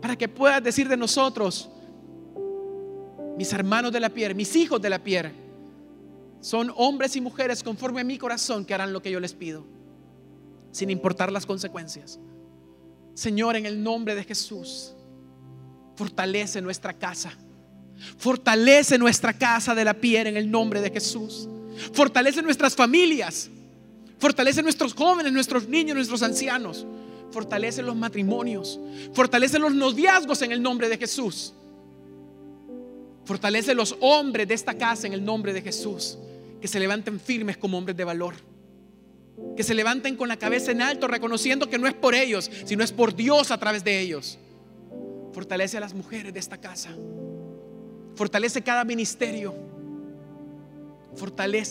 [0.03, 1.71] Para que puedas decir de nosotros,
[3.37, 5.33] mis hermanos de la piel, mis hijos de la piel,
[6.41, 9.67] son hombres y mujeres conforme a mi corazón que harán lo que yo les pido,
[10.73, 12.19] sin importar las consecuencias.
[13.15, 14.95] Señor, en el nombre de Jesús,
[15.97, 17.33] fortalece nuestra casa.
[18.17, 21.47] Fortalece nuestra casa de la piel en el nombre de Jesús.
[21.93, 23.51] Fortalece nuestras familias.
[24.19, 26.87] Fortalece nuestros jóvenes, nuestros niños, nuestros ancianos.
[27.31, 28.81] Fortalece los matrimonios.
[29.13, 31.53] Fortalece los noviazgos en el nombre de Jesús.
[33.27, 36.17] Fortalece los hombres de esta casa en el nombre de Jesús
[36.61, 38.35] que se levanten firmes como hombres de valor.
[39.57, 42.85] Que se levanten con la cabeza en alto, reconociendo que no es por ellos, sino
[42.85, 44.39] es por Dios a través de ellos.
[45.33, 46.91] Fortalece a las mujeres de esta casa.
[48.15, 49.55] Fortalece cada ministerio.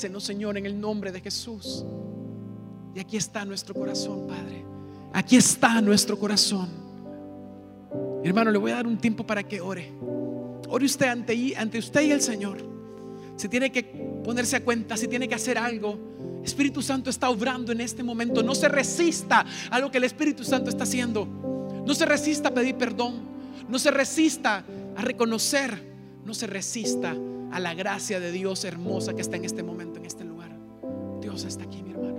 [0.10, 1.86] no Señor, en el nombre de Jesús.
[2.96, 4.64] Y aquí está nuestro corazón, Padre.
[5.14, 6.70] Aquí está nuestro corazón.
[8.24, 9.92] Hermano, le voy a dar un tiempo para que ore.
[10.68, 12.58] Ore usted ante, ante usted y el Señor.
[13.36, 15.98] Si tiene que ponerse a cuenta, si tiene que hacer algo.
[16.44, 18.44] Espíritu Santo está obrando en este momento.
[18.44, 21.26] No se resista a lo que el Espíritu Santo está haciendo.
[21.84, 23.22] No se resista a pedir perdón.
[23.68, 24.64] No se resista
[24.96, 25.82] a reconocer.
[26.24, 27.16] No se resista
[27.52, 30.56] a la gracia de Dios hermosa que está en este momento, en este lugar.
[31.22, 32.19] Dios está aquí, mi hermano.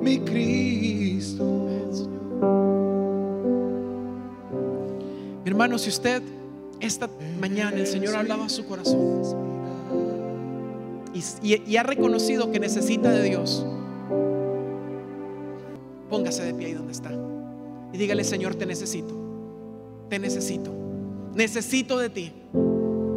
[0.00, 1.44] Mi Cristo.
[5.44, 6.22] Mi hermano, si usted
[6.80, 7.08] esta
[7.40, 9.22] mañana el Señor hablaba a su corazón
[11.42, 13.66] y- y ha reconocido que necesita de Dios,
[16.08, 17.10] póngase de pie ahí donde está
[17.92, 19.14] y dígale, Señor, te necesito,
[20.08, 20.70] te necesito,
[21.34, 22.32] necesito de ti,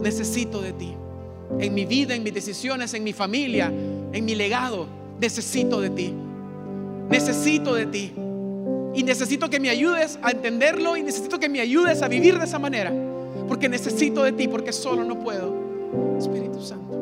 [0.01, 0.93] necesito de ti.
[1.59, 3.71] En mi vida, en mis decisiones, en mi familia,
[4.13, 4.87] en mi legado,
[5.19, 6.13] necesito de ti,
[7.11, 8.13] necesito de ti.
[8.93, 12.45] Y necesito que me ayudes a entenderlo y necesito que me ayudes a vivir de
[12.45, 12.91] esa manera.
[13.47, 15.53] Porque necesito de ti, porque solo no puedo.
[16.17, 16.97] Espíritu Santo.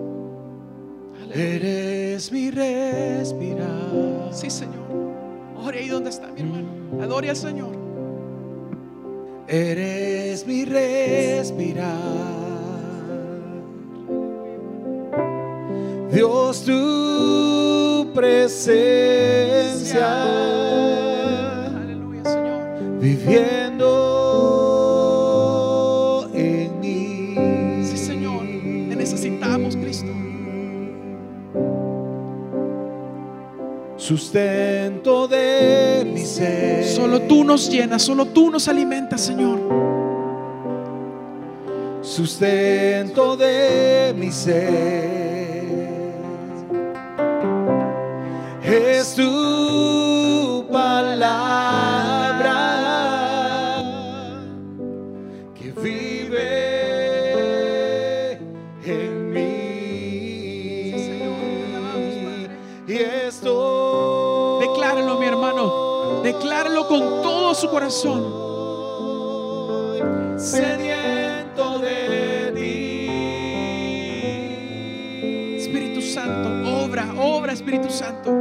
[1.16, 1.56] Aleluya.
[1.56, 4.30] Eres mi respirar.
[4.32, 4.90] Sí, Señor.
[5.64, 6.68] Ore ahí donde está mi hermano.
[7.02, 7.72] Adore al Señor.
[9.48, 11.98] Eres mi respirar.
[16.12, 16.66] Dios,
[18.10, 20.06] tu presencia
[21.76, 22.62] Aleluya, Señor.
[23.00, 23.90] viviendo
[26.34, 27.36] en mí.
[27.84, 28.42] Sí, Señor.
[28.44, 30.12] Te necesitamos, Cristo.
[33.98, 36.86] Sustento de mi ser.
[36.86, 39.60] Solo tú nos llenas, solo tú nos alimentas, Señor.
[42.02, 45.19] sustento de mi ser.
[49.00, 52.58] Es tu palabra
[55.56, 56.42] que vive
[58.84, 60.92] en mí.
[62.90, 66.22] Y esto Decláralo, mi hermano.
[66.22, 68.22] Decláralo con todo su corazón.
[70.38, 73.08] sediento de ti.
[75.56, 76.50] Espíritu Santo,
[76.84, 78.39] obra, obra, Espíritu Santo.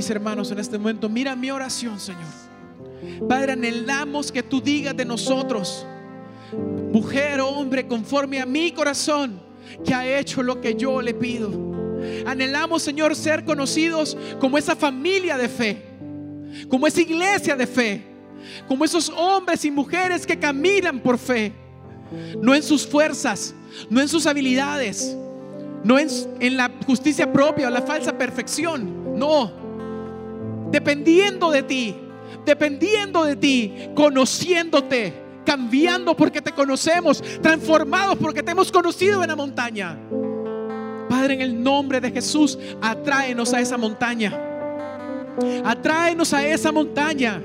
[0.00, 1.10] Mis hermanos en este momento.
[1.10, 2.22] Mira mi oración, Señor.
[3.28, 5.86] Padre, anhelamos que tú digas de nosotros,
[6.90, 9.38] mujer o hombre, conforme a mi corazón,
[9.84, 11.50] que ha hecho lo que yo le pido.
[12.24, 15.82] Anhelamos, Señor, ser conocidos como esa familia de fe,
[16.70, 18.02] como esa iglesia de fe,
[18.66, 21.52] como esos hombres y mujeres que caminan por fe,
[22.40, 23.54] no en sus fuerzas,
[23.90, 25.14] no en sus habilidades,
[25.84, 26.08] no en,
[26.40, 29.59] en la justicia propia o la falsa perfección, no,
[30.70, 31.96] dependiendo de ti,
[32.44, 35.12] dependiendo de ti, conociéndote,
[35.44, 39.98] cambiando porque te conocemos, transformados porque te hemos conocido en la montaña.
[41.08, 44.32] Padre, en el nombre de Jesús, atráenos a esa montaña.
[45.64, 47.42] Atráenos a esa montaña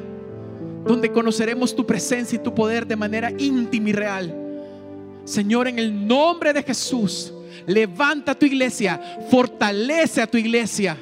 [0.86, 4.36] donde conoceremos tu presencia y tu poder de manera íntima y real.
[5.24, 7.34] Señor, en el nombre de Jesús,
[7.66, 9.02] levanta tu iglesia,
[9.32, 10.96] fortalece a tu iglesia.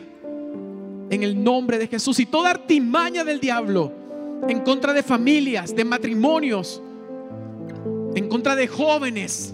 [1.13, 3.91] En el nombre de Jesús y toda artimaña del diablo
[4.49, 6.81] en contra de familias, de matrimonios,
[8.15, 9.53] en contra de jóvenes,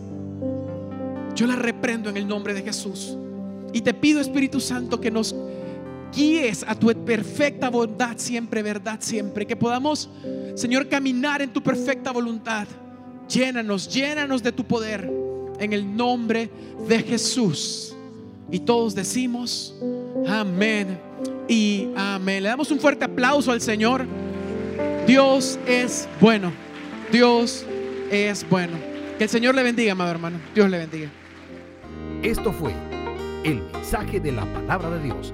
[1.36, 3.18] yo la reprendo en el nombre de Jesús.
[3.74, 5.36] Y te pido, Espíritu Santo, que nos
[6.16, 9.46] guíes a tu perfecta bondad siempre, verdad siempre.
[9.46, 10.10] Que podamos,
[10.56, 12.70] Señor, caminar en tu perfecta voluntad.
[13.28, 15.12] Llénanos, llénanos de tu poder
[15.60, 16.50] en el nombre
[16.88, 17.94] de Jesús.
[18.50, 19.76] Y todos decimos,
[20.26, 21.10] amén
[21.50, 22.44] y amén.
[22.44, 24.06] Le damos un fuerte aplauso al Señor.
[25.06, 26.54] Dios es bueno.
[27.12, 27.66] Dios
[28.12, 28.78] es bueno.
[29.18, 30.40] Que el Señor le bendiga, amado hermano.
[30.56, 31.10] Dios le bendiga.
[32.22, 32.74] Esto fue
[33.44, 35.34] el mensaje de la palabra de Dios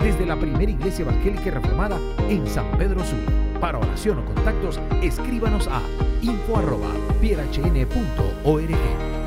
[0.00, 3.18] desde la primera iglesia evangélica reformada en San Pedro Sur.
[3.60, 5.82] Para oración o contactos, escríbanos a
[6.22, 9.19] info.pierhn.org.